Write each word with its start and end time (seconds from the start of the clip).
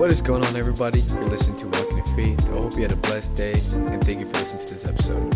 What 0.00 0.10
is 0.10 0.22
going 0.22 0.42
on, 0.46 0.56
everybody? 0.56 1.00
You're 1.00 1.26
listening 1.26 1.58
to 1.58 1.66
Walking 1.66 1.98
in 1.98 2.04
Faith. 2.16 2.48
I 2.48 2.52
hope 2.52 2.74
you 2.74 2.80
had 2.80 2.92
a 2.92 2.96
blessed 2.96 3.34
day, 3.34 3.52
and 3.52 4.02
thank 4.02 4.20
you 4.20 4.26
for 4.26 4.32
listening 4.32 4.66
to 4.66 4.74
this 4.74 4.84
episode. 4.86 5.34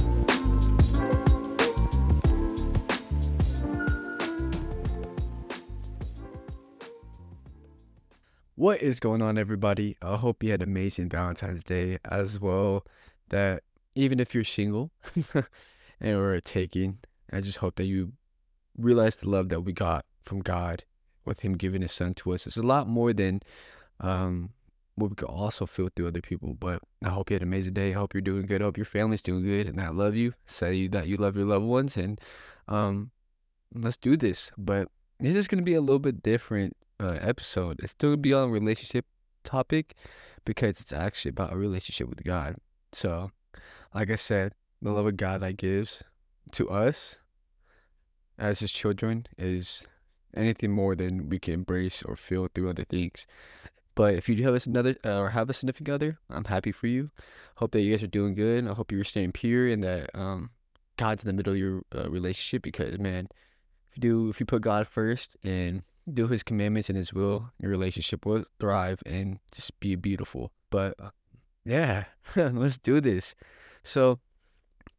What 8.55 8.81
is 8.81 9.01
going 9.01 9.21
on, 9.21 9.37
everybody? 9.37 9.99
I 10.01 10.17
hope 10.17 10.43
you 10.43 10.53
had 10.53 10.63
an 10.63 10.71
amazing 10.71 11.11
Valentine's 11.11 11.63
Day 11.63 11.99
as 12.07 12.41
well. 12.41 12.87
That 13.29 13.65
even 13.95 14.19
if 14.19 14.35
you're 14.35 14.45
single 14.45 14.93
and 16.01 16.17
or 16.17 16.41
taking, 16.41 17.01
I 17.31 17.43
just 17.43 17.59
hope 17.59 17.77
that 17.77 17.85
you 17.85 18.15
realize 18.79 19.17
the 19.17 19.29
love 19.29 19.51
that 19.51 19.61
we 19.61 19.75
got 19.75 20.07
from 20.23 20.41
God 20.41 20.85
with 21.27 21.41
Him 21.41 21.53
giving 21.53 21.83
His 21.83 21.93
Son 21.93 22.15
to 22.15 22.33
us. 22.33 22.47
It's 22.47 22.57
a 22.57 22.63
lot 22.63 22.89
more 22.89 23.13
than 23.13 23.43
um, 24.01 24.51
what 24.97 25.11
we 25.11 25.17
could 25.17 25.29
also 25.29 25.67
feel 25.67 25.89
through 25.95 26.09
other 26.09 26.21
people. 26.21 26.55
But 26.55 26.81
I 27.03 27.09
hope 27.09 27.31
you 27.31 27.35
had 27.35 27.43
an 27.43 27.49
amazing 27.49 27.75
day. 27.75 27.91
I 27.91 27.95
hope 27.95 28.15
you're 28.15 28.21
doing 28.21 28.47
good. 28.47 28.63
I 28.63 28.65
hope 28.65 28.77
your 28.77 28.87
family's 28.87 29.23
doing 29.23 29.45
good, 29.45 29.67
and 29.67 29.81
I 29.81 29.89
love 29.89 30.15
you. 30.15 30.35
Say 30.47 30.87
that 30.89 31.07
you 31.07 31.17
love 31.17 31.37
your 31.37 31.47
loved 31.47 31.67
ones, 31.67 31.97
and 31.97 32.21
um, 32.69 33.11
let's 33.75 33.97
do 33.97 34.17
this. 34.17 34.51
But 34.57 34.89
this 35.19 35.37
is 35.37 35.49
gonna 35.49 35.63
be 35.63 35.75
a 35.75 35.81
little 35.81 35.99
bit 35.99 36.23
different 36.23 36.77
uh, 37.01 37.19
episode. 37.21 37.81
It's 37.83 37.93
still 37.93 38.11
gonna 38.11 38.19
be 38.19 38.33
on 38.33 38.51
relationship 38.51 39.07
topic 39.43 39.95
because 40.45 40.81
it's 40.81 40.93
actually 40.93 41.31
about 41.31 41.53
a 41.53 41.57
relationship 41.57 42.09
with 42.09 42.23
God. 42.25 42.57
So, 42.93 43.31
like 43.95 44.11
I 44.11 44.17
said, 44.17 44.53
the 44.81 44.93
love 44.93 45.07
of 45.07 45.17
God 45.17 45.41
that 45.43 45.57
gives 45.57 46.03
to 46.53 46.69
us 46.69 47.21
as 48.39 48.61
His 48.61 48.73
children 48.73 49.27
is 49.39 49.87
anything 50.37 50.73
more 50.73 50.95
than 50.95 51.29
we 51.29 51.39
can 51.39 51.55
embrace 51.55 52.03
or 52.03 52.17
feel 52.17 52.49
through 52.53 52.71
other 52.71 52.85
things. 52.85 53.27
But 53.95 54.15
if 54.15 54.29
you 54.29 54.35
do 54.35 54.43
have 54.43 54.67
another 54.67 54.97
uh, 55.05 55.19
or 55.19 55.31
have 55.31 55.49
a 55.49 55.55
significant 55.55 55.95
other, 55.95 56.19
I'm 56.29 56.45
happy 56.45 56.73
for 56.73 56.87
you. 56.87 57.11
Hope 57.57 57.73
that 57.73 57.83
you 57.83 57.93
guys 57.93 58.03
are 58.03 58.09
doing 58.09 58.35
good. 58.35 58.67
I 58.67 58.75
hope 58.75 58.91
you're 58.91 59.05
staying 59.05 59.33
pure 59.33 59.69
and 59.69 59.83
that 59.85 60.11
um, 60.15 60.51
God's 60.97 61.23
in 61.23 61.29
the 61.29 61.33
middle 61.33 61.53
of 61.53 61.59
your 61.59 61.83
uh, 61.95 62.11
relationship. 62.11 62.63
Because 62.63 62.99
man, 62.99 63.29
if 63.91 63.97
you 63.97 64.01
do, 64.01 64.29
if 64.29 64.41
you 64.41 64.47
put 64.47 64.63
God 64.63 64.89
first 64.89 65.37
and 65.45 65.83
do 66.13 66.27
His 66.27 66.43
commandments 66.43 66.89
and 66.89 66.99
His 66.99 67.13
will, 67.13 67.51
your 67.61 67.71
relationship 67.71 68.27
will 68.27 68.45
thrive 68.59 69.01
and 69.07 69.39
just 69.53 69.79
be 69.79 69.95
beautiful. 69.95 70.51
But 70.71 70.95
uh, 70.99 71.11
yeah, 71.65 72.05
let's 72.37 72.79
do 72.79 73.01
this. 73.01 73.37
So 73.85 74.19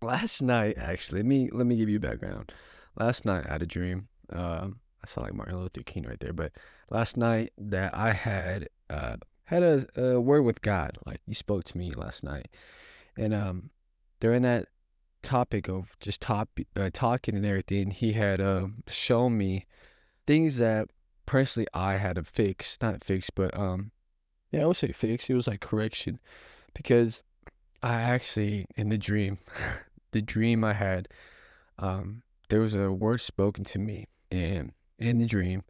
last 0.02 0.42
night, 0.42 0.78
actually, 0.78 1.20
let 1.20 1.26
me 1.26 1.50
let 1.52 1.68
me 1.68 1.76
give 1.76 1.90
you 1.90 2.00
background. 2.00 2.54
Last 2.98 3.26
night, 3.26 3.46
I 3.48 3.54
had 3.54 3.62
a 3.62 3.68
dream. 3.68 4.08
Um, 4.32 4.80
I 5.06 5.08
sound 5.08 5.28
like 5.28 5.36
Martin 5.36 5.60
Luther 5.60 5.84
King 5.84 6.04
right 6.04 6.20
there, 6.20 6.34
but 6.34 6.52
last 6.90 7.16
night 7.16 7.54
that 7.58 7.96
I 7.96 8.14
had 8.14 8.70
uh, 8.90 9.18
had 9.46 9.62
a, 9.62 9.86
a 9.96 10.20
word 10.20 10.42
with 10.42 10.62
God. 10.62 10.98
Like 11.06 11.22
He 11.28 11.34
spoke 11.34 11.64
to 11.66 11.78
me 11.78 11.92
last 11.92 12.24
night, 12.24 12.48
and 13.16 13.34
um, 13.34 13.70
during 14.20 14.42
that 14.42 14.68
topic 15.22 15.68
of 15.70 15.96
just 16.00 16.22
top 16.22 16.50
uh, 16.76 16.90
talking 16.92 17.36
and 17.36 17.46
everything, 17.46 17.92
He 17.92 18.14
had 18.14 18.42
uh, 18.42 18.68
shown 18.88 19.38
me 19.38 19.68
things 20.26 20.58
that 20.58 20.90
personally 21.28 21.68
I 21.74 21.98
had 21.98 22.16
to 22.16 22.24
fix, 22.24 22.78
not 22.82 23.04
fix, 23.04 23.30
but 23.30 23.56
um, 23.58 23.92
yeah, 24.52 24.64
I 24.64 24.66
would 24.66 24.78
say 24.78 24.92
fix. 24.92 25.30
It 25.30 25.36
was 25.36 25.48
like 25.48 25.62
correction, 25.62 26.20
because 26.74 27.22
I 27.84 27.94
actually 28.02 28.66
in 28.76 28.90
the 28.90 28.98
dream, 28.98 29.38
the 30.12 30.22
dream 30.22 30.64
I 30.64 30.74
had, 30.74 31.08
um, 31.78 32.24
there 32.50 32.60
was 32.62 32.74
a 32.74 32.92
word 32.92 33.22
spoken 33.22 33.64
to 33.66 33.78
me, 33.78 34.08
and 34.32 34.72
in 35.00 35.20
the 35.20 35.26
dream, 35.26 35.64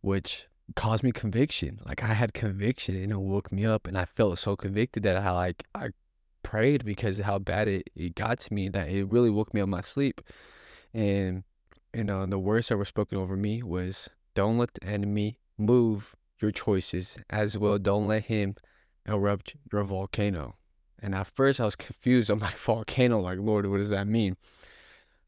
which 0.00 0.46
caused 0.74 1.02
me 1.02 1.12
conviction. 1.12 1.80
Like 1.84 2.02
I 2.02 2.14
had 2.14 2.34
conviction 2.34 2.96
and 2.96 3.12
it 3.12 3.18
woke 3.18 3.52
me 3.52 3.64
up 3.64 3.86
and 3.86 3.96
I 3.96 4.04
felt 4.04 4.38
so 4.38 4.56
convicted 4.56 5.02
that 5.04 5.16
I 5.16 5.30
like 5.32 5.64
I 5.74 5.90
prayed 6.42 6.84
because 6.84 7.18
how 7.20 7.38
bad 7.38 7.68
it, 7.68 7.90
it 7.94 8.14
got 8.14 8.38
to 8.40 8.54
me 8.54 8.68
that 8.70 8.88
it 8.88 9.10
really 9.10 9.30
woke 9.30 9.54
me 9.54 9.60
up 9.60 9.68
my 9.68 9.80
sleep. 9.80 10.20
And 10.94 11.44
you 11.94 12.04
know, 12.04 12.24
the 12.26 12.38
words 12.38 12.68
that 12.68 12.76
were 12.76 12.84
spoken 12.84 13.18
over 13.18 13.36
me 13.36 13.62
was 13.62 14.08
don't 14.34 14.58
let 14.58 14.74
the 14.74 14.84
enemy 14.84 15.38
move 15.58 16.14
your 16.40 16.50
choices 16.50 17.18
as 17.30 17.56
well. 17.58 17.78
Don't 17.78 18.06
let 18.06 18.24
him 18.24 18.56
erupt 19.06 19.56
your 19.72 19.84
volcano. 19.84 20.56
And 21.00 21.14
at 21.14 21.26
first 21.26 21.60
I 21.60 21.64
was 21.64 21.76
confused. 21.76 22.30
I'm 22.30 22.38
like, 22.38 22.56
volcano, 22.56 23.20
like 23.20 23.38
Lord, 23.38 23.66
what 23.66 23.78
does 23.78 23.90
that 23.90 24.06
mean? 24.06 24.36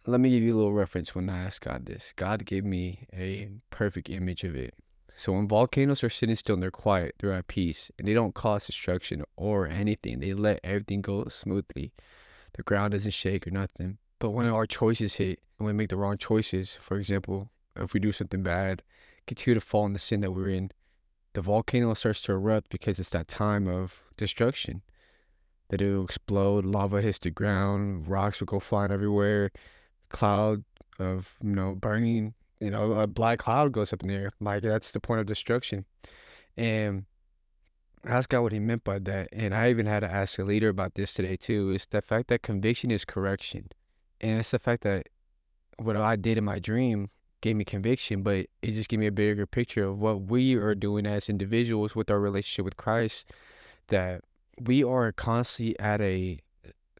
Let 0.06 0.20
me 0.20 0.28
give 0.28 0.42
you 0.42 0.54
a 0.54 0.58
little 0.58 0.74
reference 0.74 1.14
when 1.14 1.30
I 1.30 1.38
asked 1.38 1.62
God 1.62 1.86
this. 1.86 2.12
God 2.14 2.44
gave 2.44 2.62
me 2.62 3.06
a 3.10 3.48
perfect 3.70 4.10
image 4.10 4.44
of 4.44 4.54
it. 4.54 4.74
So 5.16 5.32
when 5.32 5.48
volcanoes 5.48 6.04
are 6.04 6.10
sitting 6.10 6.36
still 6.36 6.54
and 6.54 6.62
they're 6.62 6.70
quiet, 6.70 7.14
they're 7.18 7.32
at 7.32 7.46
peace, 7.46 7.90
and 7.98 8.06
they 8.06 8.12
don't 8.12 8.34
cause 8.34 8.66
destruction 8.66 9.24
or 9.36 9.66
anything. 9.66 10.20
They 10.20 10.34
let 10.34 10.60
everything 10.62 11.00
go 11.00 11.24
smoothly. 11.28 11.94
The 12.52 12.62
ground 12.62 12.92
doesn't 12.92 13.12
shake 13.12 13.46
or 13.46 13.50
nothing. 13.50 13.96
But 14.18 14.32
when 14.32 14.46
our 14.46 14.66
choices 14.66 15.14
hit, 15.14 15.40
and 15.58 15.66
we 15.66 15.72
make 15.72 15.88
the 15.88 15.96
wrong 15.96 16.18
choices, 16.18 16.74
for 16.74 16.98
example, 16.98 17.48
if 17.74 17.94
we 17.94 18.00
do 18.00 18.12
something 18.12 18.42
bad, 18.42 18.82
continue 19.26 19.58
to 19.58 19.64
fall 19.64 19.86
in 19.86 19.94
the 19.94 19.98
sin 19.98 20.20
that 20.20 20.32
we're 20.32 20.50
in, 20.50 20.70
the 21.32 21.40
volcano 21.40 21.94
starts 21.94 22.20
to 22.22 22.32
erupt 22.32 22.70
because 22.70 22.98
it's 22.98 23.10
that 23.10 23.28
time 23.28 23.66
of 23.66 24.02
destruction. 24.18 24.82
That 25.70 25.80
it'll 25.80 26.04
explode, 26.04 26.66
lava 26.66 27.00
hits 27.00 27.18
the 27.18 27.30
ground, 27.30 28.06
rocks 28.06 28.40
will 28.40 28.46
go 28.46 28.60
flying 28.60 28.92
everywhere, 28.92 29.50
cloud 30.14 30.64
of 30.98 31.34
you 31.42 31.50
know 31.50 31.74
burning 31.74 32.34
you 32.60 32.70
know 32.70 32.92
a 32.92 33.06
black 33.06 33.40
cloud 33.40 33.72
goes 33.72 33.92
up 33.92 34.02
in 34.02 34.08
the 34.08 34.14
air. 34.14 34.30
Like 34.40 34.62
that's 34.62 34.90
the 34.90 35.00
point 35.00 35.20
of 35.20 35.26
destruction. 35.26 35.84
And 36.56 37.04
I 38.04 38.12
asked 38.12 38.28
God 38.28 38.42
what 38.42 38.52
he 38.52 38.60
meant 38.60 38.84
by 38.84 38.98
that. 39.00 39.28
And 39.32 39.54
I 39.54 39.70
even 39.70 39.86
had 39.86 40.00
to 40.00 40.10
ask 40.10 40.38
a 40.38 40.44
leader 40.44 40.68
about 40.68 40.94
this 40.94 41.12
today 41.12 41.36
too 41.36 41.70
it's 41.70 41.86
the 41.86 42.00
fact 42.00 42.28
that 42.28 42.42
conviction 42.42 42.90
is 42.90 43.04
correction. 43.04 43.68
And 44.20 44.40
it's 44.40 44.52
the 44.52 44.58
fact 44.58 44.82
that 44.84 45.08
what 45.78 45.96
I 45.96 46.16
did 46.16 46.38
in 46.38 46.44
my 46.44 46.58
dream 46.58 47.10
gave 47.40 47.56
me 47.56 47.64
conviction 47.64 48.22
but 48.22 48.46
it 48.62 48.72
just 48.72 48.88
gave 48.88 48.98
me 49.00 49.06
a 49.06 49.12
bigger 49.12 49.44
picture 49.44 49.84
of 49.84 49.98
what 49.98 50.22
we 50.22 50.54
are 50.54 50.74
doing 50.74 51.04
as 51.04 51.28
individuals 51.28 51.94
with 51.94 52.10
our 52.10 52.18
relationship 52.18 52.64
with 52.64 52.78
Christ 52.78 53.26
that 53.88 54.22
we 54.58 54.82
are 54.82 55.12
constantly 55.12 55.78
at 55.78 56.00
a 56.00 56.38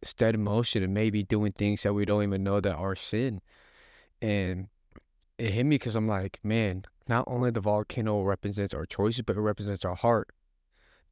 steady 0.05 0.39
motion 0.39 0.83
and 0.83 0.95
maybe 0.95 1.23
doing 1.23 1.53
things 1.53 1.83
that 1.83 1.95
we 1.95 2.05
don't 2.05 2.23
even 2.23 2.43
know 2.45 2.61
that 2.61 2.75
are 2.75 2.97
sin. 2.97 3.41
And 4.21 4.69
it 5.39 5.51
hit 5.51 5.65
me 5.65 5.77
because 5.77 5.97
I'm 5.97 6.09
like, 6.09 6.41
man, 6.43 6.85
not 7.09 7.25
only 7.27 7.51
the 7.51 7.61
volcano 7.61 8.23
represents 8.23 8.75
our 8.75 8.87
choices, 8.87 9.23
but 9.23 9.37
it 9.37 9.41
represents 9.41 9.85
our 9.85 9.95
heart. 9.95 10.29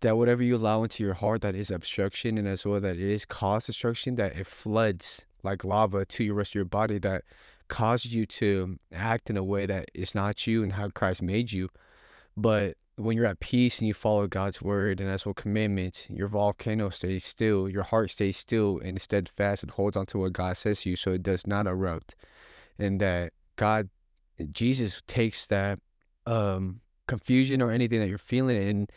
That 0.01 0.17
whatever 0.17 0.43
you 0.43 0.57
allow 0.57 0.83
into 0.83 1.05
your 1.05 1.15
heart 1.15 1.43
that 1.43 1.55
is 1.55 1.71
obstruction 1.71 2.37
and 2.37 2.49
as 2.49 2.67
well 2.67 2.81
that 2.81 2.97
it 2.97 3.01
is 3.01 3.25
cause 3.25 3.67
destruction, 3.67 4.17
that 4.17 4.37
it 4.37 4.47
floods 4.47 5.23
like 5.43 5.65
lava 5.65 6.05
to 6.05 6.25
your 6.25 6.35
rest 6.35 6.53
of 6.53 6.57
your 6.57 6.65
body 6.65 6.99
that 6.99 7.23
causes 7.69 8.15
you 8.15 8.27
to 8.27 8.79
act 8.93 9.31
in 9.31 9.37
a 9.37 9.45
way 9.45 9.67
that 9.67 9.91
is 9.95 10.15
not 10.15 10.47
you 10.47 10.63
and 10.63 10.75
how 10.75 10.89
Christ 10.89 11.23
made 11.23 11.53
you. 11.53 11.69
But 12.37 12.77
when 12.97 13.17
you're 13.17 13.27
at 13.27 13.41
peace 13.41 13.79
and 13.79 13.89
you 13.89 13.95
follow 13.95 14.27
God's 14.27 14.61
word 14.61 15.01
and 15.01 15.11
as 15.11 15.25
well 15.25 15.35
commandments, 15.35 16.09
your 16.11 16.29
volcano 16.29 16.91
stays 16.91 17.25
still, 17.25 17.69
your 17.69 17.85
heart 17.85 18.11
stays 18.11 18.37
still 18.37 18.79
and 18.85 19.01
steadfast 19.01 19.63
and 19.63 19.73
holds 19.73 19.97
on 19.97 20.07
to 20.07 20.19
what 20.19 20.33
God 20.33 20.57
says 20.57 20.83
to 20.83 20.91
you 20.91 20.97
so 20.97 21.13
it 21.13 21.23
does 21.23 21.47
not 21.47 21.67
erupt. 21.67 22.15
And 22.79 23.01
that 23.01 23.33
God, 23.57 23.89
Jesus 24.53 25.03
takes 25.07 25.47
that 25.47 25.79
um, 26.27 26.81
confusion 27.07 27.63
or 27.63 27.71
anything 27.71 28.01
that 28.01 28.09
you're 28.09 28.19
feeling 28.19 28.57
and 28.57 28.93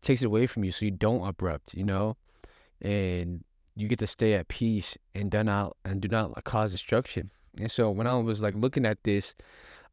takes 0.00 0.22
it 0.22 0.26
away 0.26 0.46
from 0.46 0.64
you 0.64 0.70
so 0.70 0.84
you 0.84 0.90
don't 0.90 1.34
erupt, 1.40 1.74
you 1.74 1.84
know? 1.84 2.16
And 2.80 3.44
you 3.74 3.88
get 3.88 3.98
to 3.98 4.06
stay 4.06 4.34
at 4.34 4.48
peace 4.48 4.96
and 5.14 5.30
do 5.30 5.42
not 5.42 5.76
and 5.84 6.00
do 6.00 6.08
not 6.08 6.42
cause 6.44 6.72
destruction. 6.72 7.30
And 7.58 7.70
so 7.70 7.90
when 7.90 8.06
I 8.06 8.16
was 8.16 8.40
like 8.40 8.54
looking 8.54 8.86
at 8.86 9.02
this, 9.04 9.34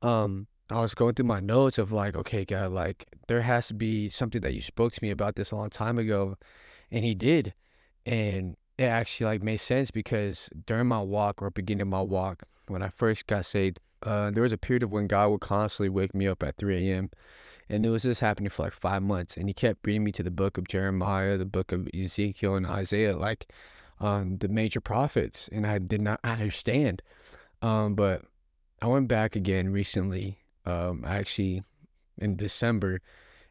um, 0.02 0.48
I 0.70 0.82
was 0.82 0.94
going 0.94 1.14
through 1.14 1.26
my 1.26 1.40
notes 1.40 1.78
of 1.78 1.92
like, 1.92 2.16
okay, 2.16 2.44
God, 2.44 2.72
like 2.72 3.06
there 3.28 3.42
has 3.42 3.68
to 3.70 3.74
be 3.74 4.10
something 4.10 4.42
that 4.42 4.54
you 4.54 4.62
spoke 4.62 4.94
to 4.94 5.00
me 5.02 5.12
about 5.12 5.36
this 5.36 5.52
a 5.52 5.56
long 5.56 5.70
time 5.70 5.98
ago, 5.98 6.38
and 6.92 7.06
He 7.06 7.16
did, 7.16 7.54
and 8.06 8.58
it 8.78 8.84
actually 8.84 9.26
like 9.26 9.44
made 9.44 9.58
sense 9.58 9.92
because 9.92 10.50
during 10.66 10.88
my 10.88 11.02
walk 11.02 11.42
or 11.42 11.50
beginning 11.50 11.84
of 11.84 11.88
my 11.88 12.02
walk, 12.02 12.44
when 12.68 12.84
I 12.84 12.90
first 12.90 13.28
got 13.28 13.46
saved, 13.46 13.80
uh, 14.04 14.30
there 14.32 14.44
was 14.44 14.52
a 14.52 14.58
period 14.58 14.84
of 14.84 14.92
when 14.92 15.08
God 15.08 15.30
would 15.32 15.42
constantly 15.42 15.90
wake 15.90 16.14
me 16.14 16.28
up 16.28 16.44
at 16.44 16.58
3 16.58 16.90
a.m. 16.90 17.10
And 17.70 17.86
it 17.86 17.90
was 17.90 18.04
just 18.04 18.22
happening 18.22 18.50
for 18.50 18.64
like 18.64 18.74
five 18.74 19.04
months. 19.04 19.36
And 19.36 19.50
he 19.50 19.54
kept 19.54 19.82
bringing 19.82 20.04
me 20.04 20.12
to 20.14 20.24
the 20.24 20.32
book 20.32 20.58
of 20.58 20.68
Jeremiah, 20.68 21.38
the 21.38 21.46
book 21.46 21.72
of 21.72 21.90
Ezekiel 21.94 22.56
and 22.56 22.66
Isaiah, 22.66 23.18
like 23.18 23.52
um, 24.00 24.38
the 24.38 24.48
major 24.48 24.80
prophets. 24.80 25.50
And 25.52 25.66
I 25.66 25.80
did 25.80 26.02
not 26.02 26.20
understand. 26.24 27.02
Um, 27.62 27.96
but 27.96 28.24
I 28.82 28.88
went 28.88 29.08
back 29.08 29.36
again 29.36 29.70
recently 29.70 30.38
um, 30.68 31.04
actually 31.08 31.64
in 32.18 32.36
December, 32.36 33.00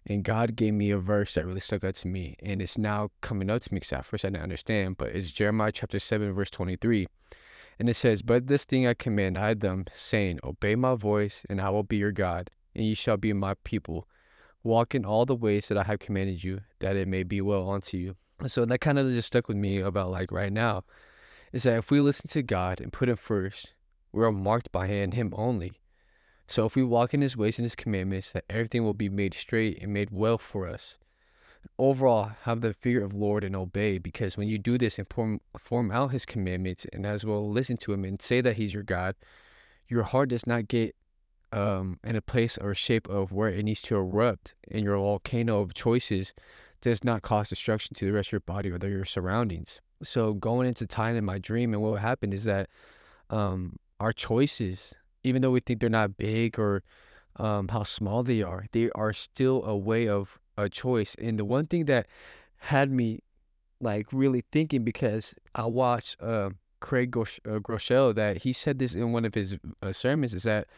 and 0.06 0.22
God 0.22 0.54
gave 0.54 0.74
me 0.74 0.90
a 0.90 0.98
verse 0.98 1.34
that 1.34 1.46
really 1.46 1.60
stuck 1.60 1.82
out 1.82 1.94
to 1.96 2.08
me, 2.08 2.36
and 2.40 2.60
it's 2.60 2.78
now 2.78 3.10
coming 3.22 3.50
up 3.50 3.62
to 3.62 3.72
me 3.72 3.80
because 3.80 3.92
at 3.92 4.04
first 4.04 4.24
I 4.24 4.28
didn't 4.28 4.42
understand, 4.42 4.98
but 4.98 5.08
it's 5.08 5.32
Jeremiah 5.32 5.72
chapter 5.72 5.98
7, 5.98 6.32
verse 6.32 6.50
23. 6.50 7.06
And 7.78 7.88
it 7.88 7.94
says, 7.94 8.22
But 8.22 8.46
this 8.46 8.64
thing 8.64 8.86
I 8.86 8.94
command 8.94 9.36
I 9.36 9.54
them, 9.54 9.86
saying, 9.94 10.40
Obey 10.44 10.74
my 10.74 10.94
voice, 10.94 11.44
and 11.48 11.60
I 11.60 11.70
will 11.70 11.82
be 11.82 11.96
your 11.96 12.12
God, 12.12 12.50
and 12.74 12.84
ye 12.84 12.94
shall 12.94 13.16
be 13.16 13.32
my 13.32 13.54
people. 13.64 14.06
walk 14.62 14.96
in 14.96 15.04
all 15.04 15.24
the 15.24 15.36
ways 15.36 15.68
that 15.68 15.78
I 15.78 15.84
have 15.84 16.00
commanded 16.00 16.42
you, 16.42 16.60
that 16.80 16.96
it 16.96 17.06
may 17.06 17.22
be 17.22 17.40
well 17.40 17.70
unto 17.70 17.96
you. 17.96 18.16
So 18.46 18.64
that 18.64 18.80
kind 18.80 18.98
of 18.98 19.10
just 19.12 19.28
stuck 19.28 19.48
with 19.48 19.56
me 19.56 19.78
about 19.78 20.10
like 20.10 20.32
right 20.32 20.52
now 20.52 20.82
is 21.52 21.62
that 21.62 21.78
if 21.78 21.90
we 21.90 22.00
listen 22.00 22.28
to 22.30 22.42
God 22.42 22.80
and 22.80 22.92
put 22.92 23.08
Him 23.08 23.16
first, 23.16 23.72
we 24.12 24.24
are 24.24 24.32
marked 24.32 24.72
by 24.72 24.88
Him 24.88 25.12
Him 25.12 25.32
only. 25.36 25.80
So 26.46 26.66
if 26.66 26.76
we 26.76 26.84
walk 26.84 27.12
in 27.12 27.20
His 27.20 27.37
ways 27.37 27.58
and 27.58 27.64
His 27.64 27.75
commandments, 27.75 28.31
that 28.32 28.44
everything 28.48 28.84
will 28.84 28.94
be 28.94 29.08
made 29.08 29.34
straight 29.34 29.82
and 29.82 29.93
made 29.93 30.10
well 30.10 30.38
for 30.38 30.66
us. 30.66 30.98
Overall, 31.78 32.32
have 32.43 32.60
the 32.60 32.72
fear 32.72 33.04
of 33.04 33.12
Lord 33.12 33.43
and 33.43 33.56
obey, 33.56 33.98
because 33.98 34.37
when 34.37 34.48
you 34.48 34.56
do 34.56 34.78
this 34.78 34.98
and 34.98 35.08
form, 35.08 35.40
form 35.58 35.90
out 35.90 36.12
His 36.12 36.25
commandments 36.25 36.87
and 36.93 37.04
as 37.04 37.25
well 37.25 37.50
listen 37.50 37.76
to 37.78 37.93
Him 37.93 38.04
and 38.04 38.22
say 38.22 38.40
that 38.40 38.56
He's 38.56 38.75
your 38.75 38.84
God, 38.84 39.16
your 39.88 40.04
heart 40.04 40.28
does 40.28 40.46
not 40.46 40.69
get 40.69 40.94
um, 41.52 41.98
in 42.04 42.16
a 42.16 42.20
place 42.20 42.58
or 42.58 42.75
shape 42.75 43.08
of 43.08 43.32
where 43.32 43.49
it 43.49 43.64
needs 43.64 43.82
to 43.82 43.96
erupt, 43.96 44.54
and 44.70 44.84
your 44.84 44.96
volcano 44.96 45.60
of 45.60 45.75
choices 45.75 46.34
does 46.81 47.02
not 47.02 47.22
cause 47.22 47.49
destruction 47.49 47.94
to 47.96 48.06
the 48.06 48.12
rest 48.12 48.28
of 48.28 48.32
your 48.32 48.40
body 48.40 48.70
or 48.70 48.78
your 48.88 49.04
surroundings. 49.04 49.81
So 50.02 50.34
going 50.34 50.69
into 50.69 50.87
time 50.87 51.16
in 51.16 51.25
my 51.25 51.38
dream, 51.38 51.72
and 51.72 51.82
what 51.82 52.00
happened 52.00 52.34
is 52.34 52.44
that 52.44 52.69
um, 53.31 53.76
our 53.99 54.12
choices, 54.12 54.94
even 55.26 55.43
though 55.43 55.50
we 55.50 55.61
think 55.61 55.81
they're 55.81 55.90
not 55.90 56.17
big 56.17 56.58
or 56.58 56.82
um, 57.37 57.69
how 57.69 57.82
small 57.82 58.23
they 58.23 58.43
are, 58.43 58.67
they 58.73 58.90
are 58.94 59.12
still 59.12 59.64
a 59.64 59.76
way 59.76 60.08
of 60.08 60.38
a 60.56 60.69
choice. 60.69 61.14
And 61.19 61.38
the 61.38 61.44
one 61.44 61.67
thing 61.67 61.84
that 61.87 62.06
had 62.56 62.90
me 62.90 63.20
like 63.81 64.06
really 64.12 64.43
thinking 64.52 64.84
because 64.84 65.34
I 65.55 65.67
watched 65.67 66.17
uh, 66.23 66.50
Craig 66.81 67.17
uh, 67.17 67.25
Groeschel 67.58 68.14
that 68.14 68.38
he 68.38 68.52
said 68.52 68.78
this 68.78 68.94
in 68.94 69.12
one 69.12 69.25
of 69.25 69.34
his 69.34 69.56
uh, 69.82 69.93
sermons 69.93 70.34
is 70.34 70.44
that 70.44 70.69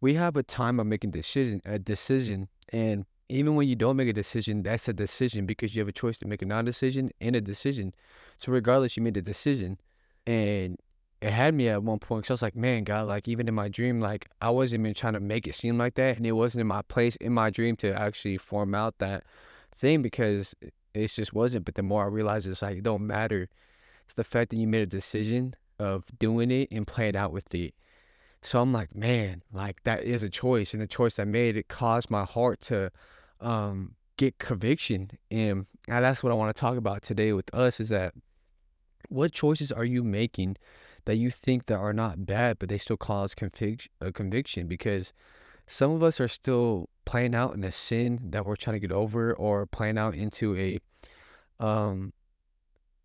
we 0.00 0.14
have 0.14 0.36
a 0.36 0.42
time 0.42 0.80
of 0.80 0.86
making 0.86 1.10
decision 1.10 1.60
a 1.64 1.78
decision 1.78 2.48
and 2.72 3.04
even 3.28 3.54
when 3.54 3.68
you 3.68 3.76
don't 3.76 3.96
make 3.96 4.08
a 4.08 4.12
decision 4.12 4.62
that's 4.62 4.88
a 4.88 4.92
decision 4.92 5.46
because 5.46 5.74
you 5.74 5.80
have 5.80 5.88
a 5.88 5.92
choice 5.92 6.18
to 6.18 6.26
make 6.26 6.42
a 6.42 6.46
non-decision 6.46 7.10
and 7.20 7.36
a 7.36 7.40
decision 7.40 7.94
so 8.38 8.50
regardless 8.52 8.96
you 8.96 9.02
made 9.02 9.16
a 9.16 9.22
decision 9.22 9.78
and 10.26 10.78
it 11.20 11.30
had 11.30 11.54
me 11.54 11.68
at 11.68 11.82
one 11.82 11.98
point 11.98 12.22
because 12.22 12.30
I 12.30 12.34
was 12.34 12.42
like, 12.42 12.56
man, 12.56 12.84
God, 12.84 13.06
like 13.06 13.28
even 13.28 13.46
in 13.46 13.54
my 13.54 13.68
dream, 13.68 14.00
like 14.00 14.28
I 14.40 14.50
wasn't 14.50 14.80
even 14.80 14.94
trying 14.94 15.12
to 15.12 15.20
make 15.20 15.46
it 15.46 15.54
seem 15.54 15.76
like 15.76 15.94
that. 15.94 16.16
And 16.16 16.26
it 16.26 16.32
wasn't 16.32 16.62
in 16.62 16.66
my 16.66 16.82
place 16.82 17.16
in 17.16 17.32
my 17.32 17.50
dream 17.50 17.76
to 17.76 17.92
actually 17.92 18.38
form 18.38 18.74
out 18.74 18.98
that 18.98 19.24
thing 19.76 20.00
because 20.00 20.54
it 20.94 21.08
just 21.08 21.34
wasn't. 21.34 21.66
But 21.66 21.74
the 21.74 21.82
more 21.82 22.04
I 22.04 22.06
realized 22.06 22.46
it's 22.46 22.62
like, 22.62 22.78
it 22.78 22.84
don't 22.84 23.06
matter. 23.06 23.48
It's 24.06 24.14
the 24.14 24.24
fact 24.24 24.50
that 24.50 24.56
you 24.56 24.66
made 24.66 24.82
a 24.82 24.86
decision 24.86 25.54
of 25.78 26.04
doing 26.18 26.50
it 26.50 26.68
and 26.70 26.86
playing 26.86 27.16
out 27.16 27.32
with 27.32 27.54
it. 27.54 27.74
So 28.42 28.62
I'm 28.62 28.72
like, 28.72 28.94
man, 28.94 29.42
like 29.52 29.82
that 29.82 30.02
is 30.02 30.22
a 30.22 30.30
choice. 30.30 30.72
And 30.72 30.82
the 30.82 30.86
choice 30.86 31.18
I 31.18 31.24
made, 31.24 31.56
it 31.56 31.68
caused 31.68 32.10
my 32.10 32.24
heart 32.24 32.60
to 32.62 32.90
um, 33.40 33.94
get 34.16 34.38
conviction. 34.38 35.10
And 35.30 35.66
that's 35.86 36.22
what 36.22 36.32
I 36.32 36.34
want 36.34 36.54
to 36.54 36.58
talk 36.58 36.78
about 36.78 37.02
today 37.02 37.34
with 37.34 37.54
us 37.54 37.78
is 37.78 37.90
that 37.90 38.14
what 39.10 39.32
choices 39.32 39.70
are 39.70 39.84
you 39.84 40.02
making 40.02 40.56
that 41.04 41.16
you 41.16 41.30
think 41.30 41.66
that 41.66 41.78
are 41.78 41.92
not 41.92 42.26
bad, 42.26 42.58
but 42.58 42.68
they 42.68 42.78
still 42.78 42.96
cause 42.96 43.34
a 44.00 44.12
conviction 44.12 44.66
because 44.66 45.12
some 45.66 45.90
of 45.92 46.02
us 46.02 46.20
are 46.20 46.28
still 46.28 46.88
playing 47.04 47.34
out 47.34 47.54
in 47.54 47.64
a 47.64 47.72
sin 47.72 48.20
that 48.30 48.46
we're 48.46 48.56
trying 48.56 48.74
to 48.74 48.86
get 48.86 48.92
over 48.92 49.32
or 49.34 49.66
playing 49.66 49.98
out 49.98 50.14
into 50.14 50.56
a 50.56 50.78
um 51.58 52.12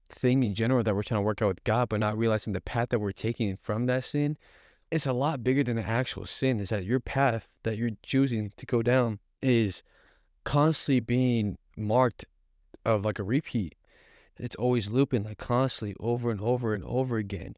thing 0.07 0.43
in 0.43 0.53
general 0.53 0.83
that 0.83 0.95
we're 0.95 1.03
trying 1.03 1.19
to 1.19 1.25
work 1.25 1.41
out 1.41 1.47
with 1.47 1.63
God, 1.63 1.89
but 1.89 1.99
not 1.99 2.17
realizing 2.17 2.53
the 2.53 2.61
path 2.61 2.89
that 2.89 2.99
we're 2.99 3.11
taking 3.11 3.57
from 3.57 3.87
that 3.87 4.03
sin 4.03 4.37
it's 4.91 5.05
a 5.05 5.13
lot 5.13 5.43
bigger 5.43 5.63
than 5.63 5.75
the 5.75 5.85
actual 5.85 6.25
sin. 6.25 6.59
Is 6.59 6.69
that 6.69 6.85
your 6.85 6.99
path 6.99 7.49
that 7.63 7.77
you're 7.77 7.91
choosing 8.03 8.53
to 8.57 8.65
go 8.65 8.81
down 8.81 9.19
is 9.41 9.83
constantly 10.43 10.99
being 10.99 11.57
marked 11.75 12.25
of 12.85 13.03
like 13.03 13.19
a 13.19 13.23
repeat. 13.23 13.75
It's 14.37 14.55
always 14.55 14.89
looping 14.89 15.23
like 15.23 15.37
constantly 15.37 15.95
over 15.99 16.29
and 16.29 16.41
over 16.41 16.73
and 16.73 16.83
over 16.83 17.17
again. 17.17 17.55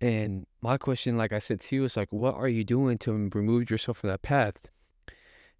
And 0.00 0.46
my 0.60 0.76
question, 0.76 1.16
like 1.16 1.32
I 1.32 1.38
said 1.38 1.60
to 1.60 1.76
you, 1.76 1.84
is 1.84 1.96
like, 1.96 2.12
what 2.12 2.34
are 2.34 2.48
you 2.48 2.64
doing 2.64 2.98
to 2.98 3.12
remove 3.12 3.70
yourself 3.70 3.98
from 3.98 4.10
that 4.10 4.22
path? 4.22 4.56